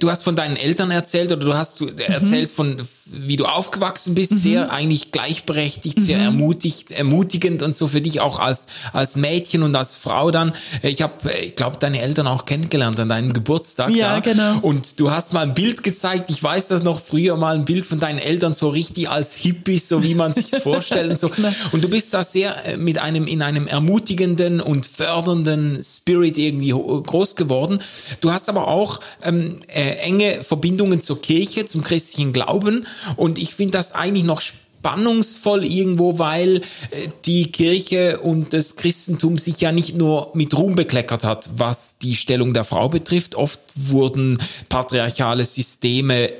[0.00, 1.98] du hast von deinen Eltern erzählt oder du hast Mhm.
[1.98, 4.38] erzählt von, wie du aufgewachsen bist, mhm.
[4.38, 6.24] sehr eigentlich gleichberechtigt, sehr mhm.
[6.24, 10.52] ermutigt, ermutigend und so für dich auch als, als Mädchen und als Frau dann.
[10.82, 13.90] Ich habe, ich glaube, deine Eltern auch kennengelernt an deinem Geburtstag.
[13.90, 14.32] Ja, da.
[14.32, 14.58] genau.
[14.62, 17.86] Und du hast mal ein Bild gezeigt, ich weiß das noch früher mal, ein Bild
[17.86, 21.28] von deinen Eltern so richtig als Hippies, so wie man sich vorstellt und so.
[21.28, 21.52] Genau.
[21.70, 26.70] Und du bist da sehr äh, mit einem, in einem ermutigenden und fördernden Spirit irgendwie
[26.70, 27.78] groß geworden.
[28.20, 32.86] Du hast aber auch ähm, äh, enge Verbindungen zur Kirche, zum christlichen Glauben.
[33.16, 39.38] Und ich finde das eigentlich noch spannungsvoll irgendwo, weil äh, die Kirche und das Christentum
[39.38, 43.34] sich ja nicht nur mit Ruhm bekleckert hat, was die Stellung der Frau betrifft.
[43.34, 44.38] Oft wurden
[44.68, 46.32] patriarchale Systeme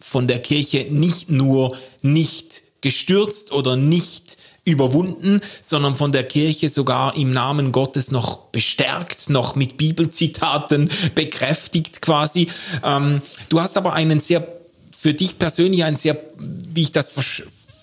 [0.00, 7.16] von der Kirche nicht nur nicht gestürzt oder nicht überwunden, sondern von der Kirche sogar
[7.16, 12.48] im Namen Gottes noch bestärkt, noch mit Bibelzitaten bekräftigt quasi.
[12.84, 14.46] Ähm, du hast aber einen sehr,
[14.96, 17.12] für dich persönlich einen sehr, wie ich das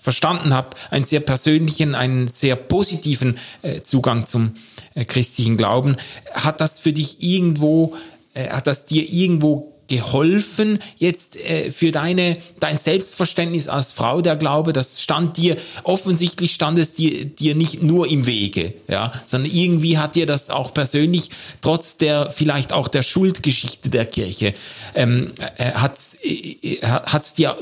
[0.02, 4.52] verstanden habe, einen sehr persönlichen, einen sehr positiven äh, Zugang zum
[4.94, 5.96] äh, christlichen Glauben.
[6.34, 7.94] Hat das für dich irgendwo,
[8.34, 14.36] äh, hat das dir irgendwo geholfen jetzt äh, für deine dein Selbstverständnis als Frau der
[14.36, 14.72] Glaube.
[14.72, 19.98] Das stand dir offensichtlich stand es dir dir nicht nur im Wege ja sondern irgendwie
[19.98, 21.30] hat dir das auch persönlich
[21.60, 24.54] trotz der vielleicht auch der Schuldgeschichte der Kirche
[24.94, 27.56] ähm, äh, hat äh, hat's dir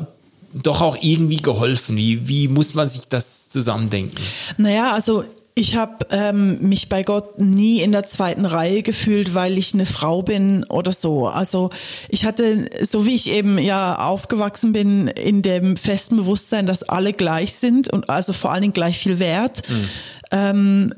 [0.54, 1.96] doch auch irgendwie geholfen.
[1.96, 4.18] Wie wie muss man sich das zusammendenken?
[4.58, 9.58] Naja also ich habe ähm, mich bei Gott nie in der zweiten Reihe gefühlt, weil
[9.58, 11.26] ich eine Frau bin oder so.
[11.26, 11.70] Also
[12.08, 17.12] ich hatte, so wie ich eben ja aufgewachsen bin, in dem festen Bewusstsein, dass alle
[17.12, 19.88] gleich sind und also vor allen Dingen gleich viel wert, mhm.
[20.30, 20.94] ähm,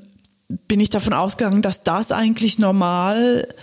[0.69, 3.55] bin ich davon ausgegangen, dass das eigentlich normal ist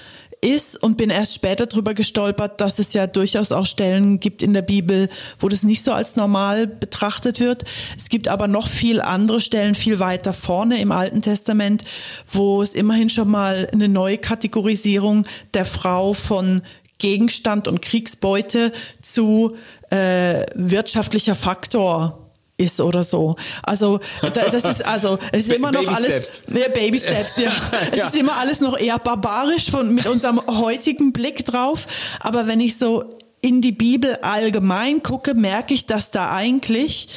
[0.41, 4.53] ist und bin erst später drüber gestolpert, dass es ja durchaus auch Stellen gibt in
[4.53, 7.63] der Bibel, wo das nicht so als normal betrachtet wird.
[7.97, 11.83] Es gibt aber noch viel andere Stellen, viel weiter vorne im Alten Testament,
[12.31, 16.63] wo es immerhin schon mal eine neue Kategorisierung der Frau von
[16.97, 18.71] Gegenstand und Kriegsbeute
[19.01, 19.55] zu
[19.89, 22.20] äh, wirtschaftlicher Faktor
[22.61, 23.35] ist oder so.
[23.63, 23.99] Also
[24.33, 27.51] das ist also es ist immer noch Baby alles ja, Baby Steps, ja.
[27.91, 28.07] Es ja.
[28.07, 31.87] ist immer alles noch eher barbarisch von mit unserem heutigen Blick drauf,
[32.19, 37.07] aber wenn ich so in die Bibel allgemein gucke, merke ich, dass da eigentlich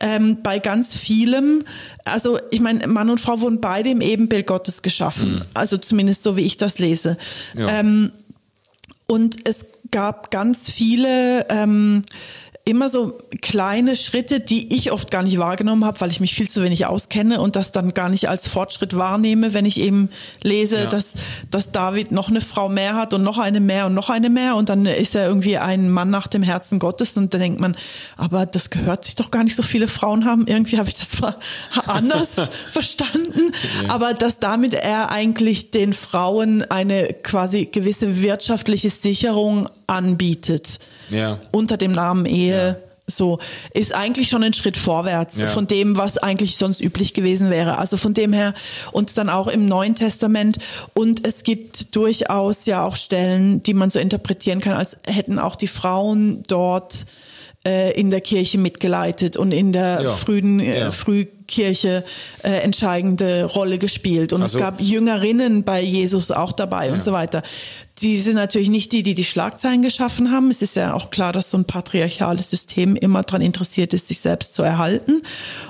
[0.00, 1.64] ähm, bei ganz vielem,
[2.04, 5.42] also ich meine, Mann und Frau wurden beide im Ebenbild Gottes geschaffen, mhm.
[5.54, 7.16] also zumindest so wie ich das lese.
[7.56, 7.80] Ja.
[7.80, 8.12] Ähm,
[9.06, 12.02] und es gab ganz viele ähm,
[12.64, 16.48] immer so kleine Schritte, die ich oft gar nicht wahrgenommen habe, weil ich mich viel
[16.48, 20.10] zu wenig auskenne und das dann gar nicht als Fortschritt wahrnehme, wenn ich eben
[20.42, 20.86] lese, ja.
[20.86, 21.14] dass,
[21.50, 24.56] dass David noch eine Frau mehr hat und noch eine mehr und noch eine mehr
[24.56, 27.76] und dann ist er irgendwie ein Mann nach dem Herzen Gottes und da denkt man,
[28.16, 30.46] aber das gehört sich doch gar nicht so viele Frauen haben.
[30.46, 31.16] Irgendwie habe ich das
[31.86, 33.52] anders verstanden,
[33.82, 33.90] ja.
[33.90, 40.78] aber dass damit er eigentlich den Frauen eine quasi gewisse wirtschaftliche Sicherung anbietet
[41.10, 41.38] ja.
[41.52, 42.66] unter dem Namen Ehe.
[42.68, 42.76] Ja.
[43.06, 43.40] So
[43.74, 45.48] ist eigentlich schon ein Schritt vorwärts ja.
[45.48, 47.78] von dem, was eigentlich sonst üblich gewesen wäre.
[47.78, 48.54] Also von dem her
[48.92, 50.58] und dann auch im Neuen Testament.
[50.94, 55.56] Und es gibt durchaus ja auch Stellen, die man so interpretieren kann, als hätten auch
[55.56, 57.06] die Frauen dort
[57.66, 60.12] äh, in der Kirche mitgeleitet und in der ja.
[60.14, 60.92] frühen äh, ja.
[60.92, 62.04] Frühkirche
[62.42, 64.32] äh, entscheidende Rolle gespielt.
[64.32, 66.92] Und also, es gab Jüngerinnen bei Jesus auch dabei ja.
[66.92, 67.42] und so weiter
[68.02, 70.50] die sind natürlich nicht die, die die Schlagzeilen geschaffen haben.
[70.50, 74.20] Es ist ja auch klar, dass so ein patriarchales System immer daran interessiert ist, sich
[74.20, 75.22] selbst zu erhalten.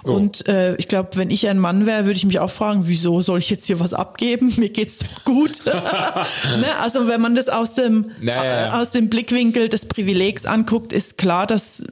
[0.05, 0.13] Oh.
[0.13, 3.21] Und äh, ich glaube, wenn ich ein Mann wäre, würde ich mich auch fragen, wieso
[3.21, 4.53] soll ich jetzt hier was abgeben?
[4.59, 5.65] Mir geht's doch gut.
[5.65, 6.79] ne?
[6.81, 8.81] Also wenn man das aus dem naja.
[8.81, 11.83] aus dem Blickwinkel des Privilegs anguckt, ist klar, dass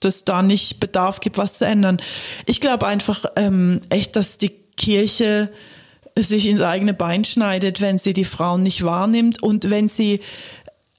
[0.00, 1.98] dass da nicht Bedarf gibt, was zu ändern.
[2.46, 5.50] Ich glaube einfach ähm, echt, dass die Kirche
[6.16, 10.20] sich ins eigene Bein schneidet, wenn sie die Frauen nicht wahrnimmt und wenn sie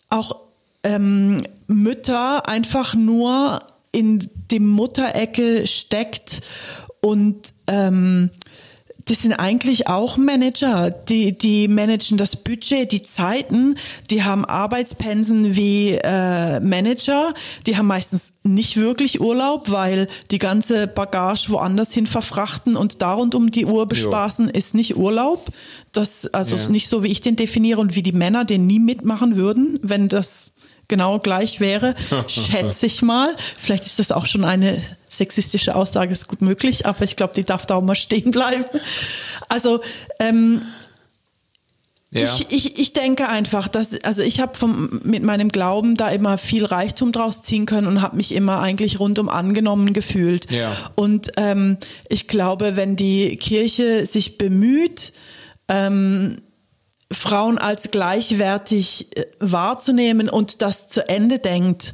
[0.10, 0.42] auch
[0.84, 3.60] ähm, Mütter einfach nur
[3.92, 6.42] in die Mutterecke steckt
[7.02, 8.32] und ähm,
[9.06, 13.76] das sind eigentlich auch Manager, die, die managen das Budget, die Zeiten,
[14.10, 17.34] die haben Arbeitspensen wie äh, Manager,
[17.68, 23.14] die haben meistens nicht wirklich Urlaub, weil die ganze Bagage woanders hin verfrachten und da
[23.14, 24.52] rund um die Uhr bespaßen, jo.
[24.52, 25.50] ist nicht Urlaub.
[25.92, 26.70] Das, also ja.
[26.70, 30.08] nicht so, wie ich den definiere und wie die Männer den nie mitmachen würden, wenn
[30.08, 30.52] das
[30.88, 31.96] genau gleich wäre,
[32.28, 33.36] schätze ich mal.
[33.58, 34.82] Vielleicht ist das auch schon eine
[35.18, 38.66] sexistische Aussage, ist gut möglich, aber ich glaube, die darf da auch mal stehen bleiben.
[39.50, 39.82] Also
[40.20, 40.64] ähm,
[42.14, 42.24] Ja.
[42.24, 44.54] Ich, ich, ich denke einfach, dass, also ich habe
[45.04, 49.00] mit meinem Glauben da immer viel Reichtum draus ziehen können und habe mich immer eigentlich
[49.00, 50.52] rundum angenommen gefühlt.
[50.52, 50.76] Ja.
[50.94, 51.78] Und ähm,
[52.10, 55.12] ich glaube, wenn die Kirche sich bemüht,
[55.68, 56.42] ähm,
[57.12, 61.94] Frauen als gleichwertig äh, wahrzunehmen und das zu Ende denkt,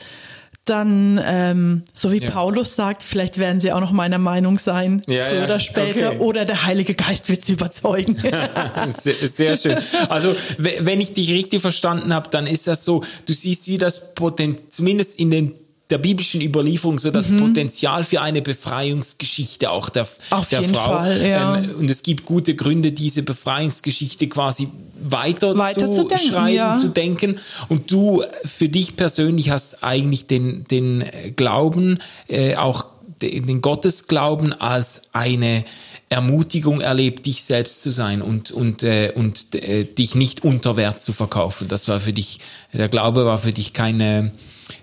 [0.70, 2.30] dann, ähm, so wie Ja.
[2.32, 6.08] Paulus sagt, vielleicht werden sie auch noch meiner Meinung sein, Ja, früher ja, oder später,
[6.12, 6.20] okay.
[6.20, 8.16] oder der Heilige Geist wird sie überzeugen.
[8.88, 9.76] sehr, sehr schön.
[10.10, 13.78] Also, we- wenn ich dich richtig verstanden habe, dann ist das so, du siehst wie
[13.78, 15.52] das Potenzial, zumindest in den
[15.90, 20.38] der biblischen Überlieferung so das Potenzial für eine Befreiungsgeschichte auch der, Mhm.
[20.38, 20.98] Auf der jeden Frau.
[20.98, 21.58] Fall, ja.
[21.58, 24.70] Ähm, und es gibt gute Gründe, diese Befreiungsgeschichte quasi
[25.02, 26.76] weiter, Weiter zu, zu denken, schreiben, ja.
[26.76, 27.40] zu denken.
[27.68, 31.04] Und du für dich persönlich hast eigentlich den, den
[31.36, 32.86] Glauben, äh, auch
[33.22, 35.66] den, den Gottesglauben als eine
[36.10, 41.02] Ermutigung erlebt, dich selbst zu sein und, und, äh, und äh, dich nicht unter Wert
[41.02, 41.68] zu verkaufen.
[41.68, 42.40] Das war für dich,
[42.74, 44.32] der Glaube war für dich keine,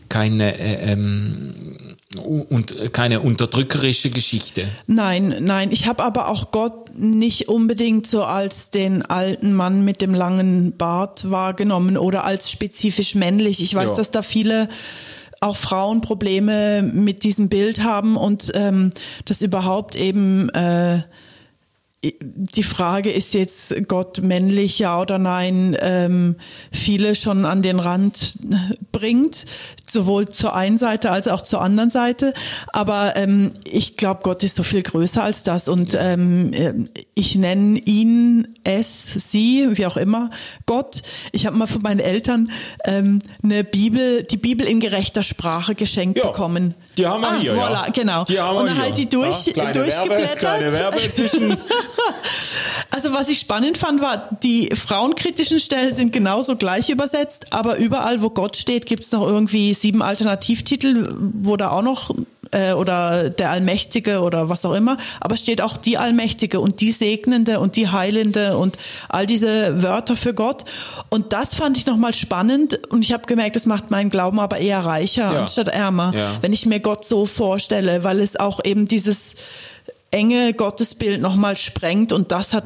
[0.08, 4.68] keine, äh, ähm, und keine unterdrückerische Geschichte.
[4.86, 5.70] Nein, nein.
[5.72, 10.76] Ich habe aber auch Gott nicht unbedingt so als den alten Mann mit dem langen
[10.76, 13.62] Bart wahrgenommen oder als spezifisch männlich.
[13.62, 13.96] Ich weiß, Ja.
[13.96, 14.68] dass da viele
[15.40, 18.90] auch Frauen Probleme mit diesem Bild haben und ähm,
[19.26, 21.02] das überhaupt eben äh,
[22.22, 26.36] die Frage ist jetzt Gott männlich, ja oder nein, ähm,
[26.70, 28.38] viele schon an den Rand
[28.96, 29.44] bringt,
[29.86, 32.32] sowohl zur einen Seite als auch zur anderen Seite.
[32.72, 37.78] Aber ähm, ich glaube, Gott ist so viel größer als das und ähm, ich nenne
[37.80, 40.30] ihn, es, sie, wie auch immer,
[40.64, 41.02] Gott.
[41.32, 42.50] Ich habe mal von meinen Eltern
[42.84, 46.74] ähm, eine Bibel, die Bibel in gerechter Sprache geschenkt Ja, bekommen.
[46.96, 47.62] die haben wir ah, hier, ja.
[47.62, 48.24] Voilà, genau.
[48.24, 48.84] Die haben wir und dann hier.
[48.84, 50.42] halt die durch, Ja, durchgeblättert.
[50.42, 51.56] Werbe, Werbe zwischen
[52.90, 58.22] Also was ich spannend fand, war, die frauenkritischen Stellen sind genauso gleich übersetzt, aber überall,
[58.22, 62.14] wo Gott steht, gibt es noch irgendwie sieben Alternativtitel, wo da auch noch
[62.52, 66.92] äh, oder der Allmächtige oder was auch immer, aber steht auch die Allmächtige und die
[66.92, 68.78] Segnende und die Heilende und
[69.08, 70.64] all diese Wörter für Gott.
[71.10, 74.58] Und das fand ich nochmal spannend und ich habe gemerkt, das macht meinen Glauben aber
[74.58, 75.40] eher reicher Ja.
[75.40, 76.36] anstatt ärmer, Ja.
[76.40, 79.34] wenn ich mir Gott so vorstelle, weil es auch eben dieses
[80.16, 82.64] enge Gottesbild nochmal sprengt und das hat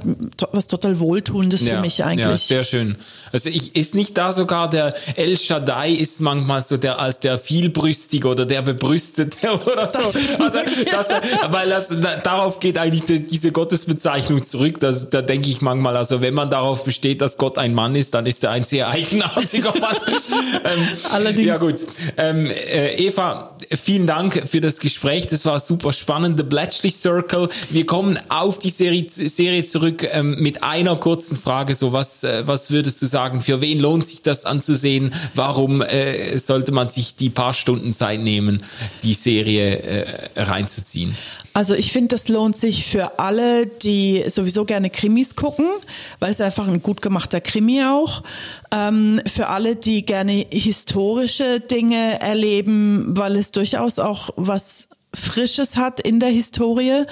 [0.52, 2.42] was total Wohltuendes für mich Ja, eigentlich.
[2.42, 2.96] sehr schön.
[3.32, 7.38] Also ich, ist nicht da sogar der El Shaddai ist manchmal so der als der
[7.38, 9.98] vielbrüstige oder der bebrüstete oder so.
[9.98, 10.58] Das ist- also,
[10.90, 11.08] das,
[11.48, 14.78] weil das, da, darauf geht eigentlich die, diese Gottesbezeichnung zurück.
[14.80, 18.14] Das, da denke ich manchmal, also wenn man darauf besteht, dass Gott ein Mann ist,
[18.14, 19.96] dann ist er ein sehr eigenartiger Mann.
[20.64, 21.46] ähm, Allerdings.
[21.48, 21.86] Ja gut.
[22.16, 25.26] Ähm, äh, Eva, vielen Dank für das Gespräch.
[25.26, 26.38] Das war super spannend.
[26.38, 27.39] The Bletchley Circle.
[27.70, 31.74] Wir kommen auf die Serie, Serie zurück ähm, mit einer kurzen Frage.
[31.74, 33.40] So was, äh, was würdest du sagen?
[33.40, 35.14] Für wen lohnt sich das anzusehen?
[35.34, 38.62] Warum äh, sollte man sich die paar Stunden Zeit nehmen,
[39.02, 40.04] die Serie äh,
[40.36, 41.16] reinzuziehen?
[41.52, 45.66] Also ich finde, das lohnt sich für alle, die sowieso gerne Krimis gucken,
[46.20, 48.22] weil es einfach ein gut gemachter Krimi auch.
[48.70, 56.00] Ähm, für alle, die gerne historische Dinge erleben, weil es durchaus auch was Frisches hat
[56.00, 57.04] in der Historie.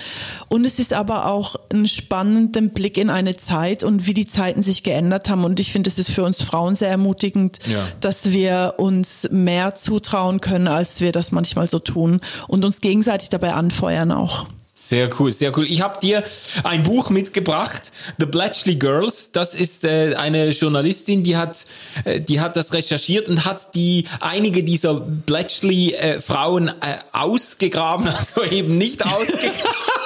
[0.48, 4.62] Und es ist aber auch ein spannender Blick in eine Zeit und wie die Zeiten
[4.62, 5.44] sich geändert haben.
[5.44, 7.88] Und ich finde, es ist für uns Frauen sehr ermutigend, Ja.
[8.00, 13.28] dass wir uns mehr zutrauen können, als wir das manchmal so tun und uns gegenseitig
[13.30, 14.46] dabei anfeuern auch.
[14.88, 15.66] Sehr cool, sehr cool.
[15.68, 16.22] Ich habe dir
[16.64, 19.32] ein Buch mitgebracht, The Bletchley Girls.
[19.32, 21.66] Das ist äh, eine Journalistin, die hat,
[22.04, 26.72] äh, die hat das recherchiert und hat die einige dieser Bletchley äh, Frauen äh,
[27.12, 29.52] ausgegraben, also eben nicht ausgegraben.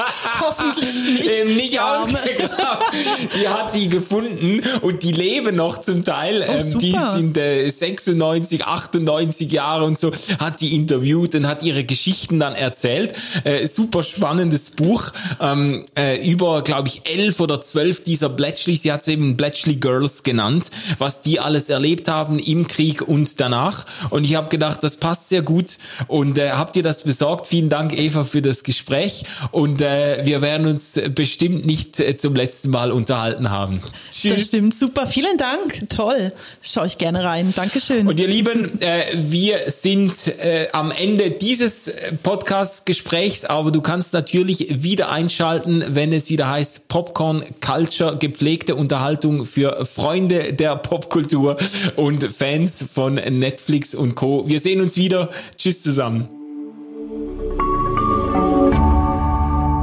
[0.40, 1.26] Hoffentlich nicht.
[1.26, 2.86] Eben nicht die ausgegraben.
[3.40, 6.44] Die hat die gefunden und die leben noch zum Teil.
[6.48, 10.12] Oh, ähm, die sind äh, 96, 98 Jahre und so.
[10.38, 13.14] Hat die interviewt und hat ihre Geschichten dann erzählt.
[13.44, 18.76] Äh, super spannendes Buch ähm, äh, über, glaube ich, elf oder zwölf dieser Bletchley.
[18.76, 23.40] Sie hat es eben Bletchley Girls genannt, was die alles erlebt haben im Krieg und
[23.40, 23.86] danach.
[24.10, 25.78] Und ich habe gedacht, das passt sehr gut.
[26.08, 27.46] Und äh, habt ihr das besorgt?
[27.46, 29.24] Vielen Dank, Eva, für das Gespräch.
[29.50, 29.89] Und äh,
[30.24, 33.80] wir werden uns bestimmt nicht äh, zum letzten Mal unterhalten haben.
[34.24, 35.06] Das stimmt, super.
[35.06, 35.88] Vielen Dank.
[35.88, 36.32] Toll.
[36.62, 37.52] Schau ich gerne rein.
[37.54, 38.06] Dankeschön.
[38.06, 44.12] Und ihr Lieben, äh, wir sind äh, am Ende dieses äh, Podcast-Gesprächs, aber du kannst
[44.12, 51.56] natürlich wieder einschalten, wenn es wieder heißt Popcorn Culture, gepflegte Unterhaltung für Freunde der Popkultur
[51.96, 54.48] und Fans von Netflix und Co.
[54.48, 55.30] Wir sehen uns wieder.
[55.56, 56.28] Tschüss zusammen.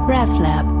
[0.08, 0.77] RefLab.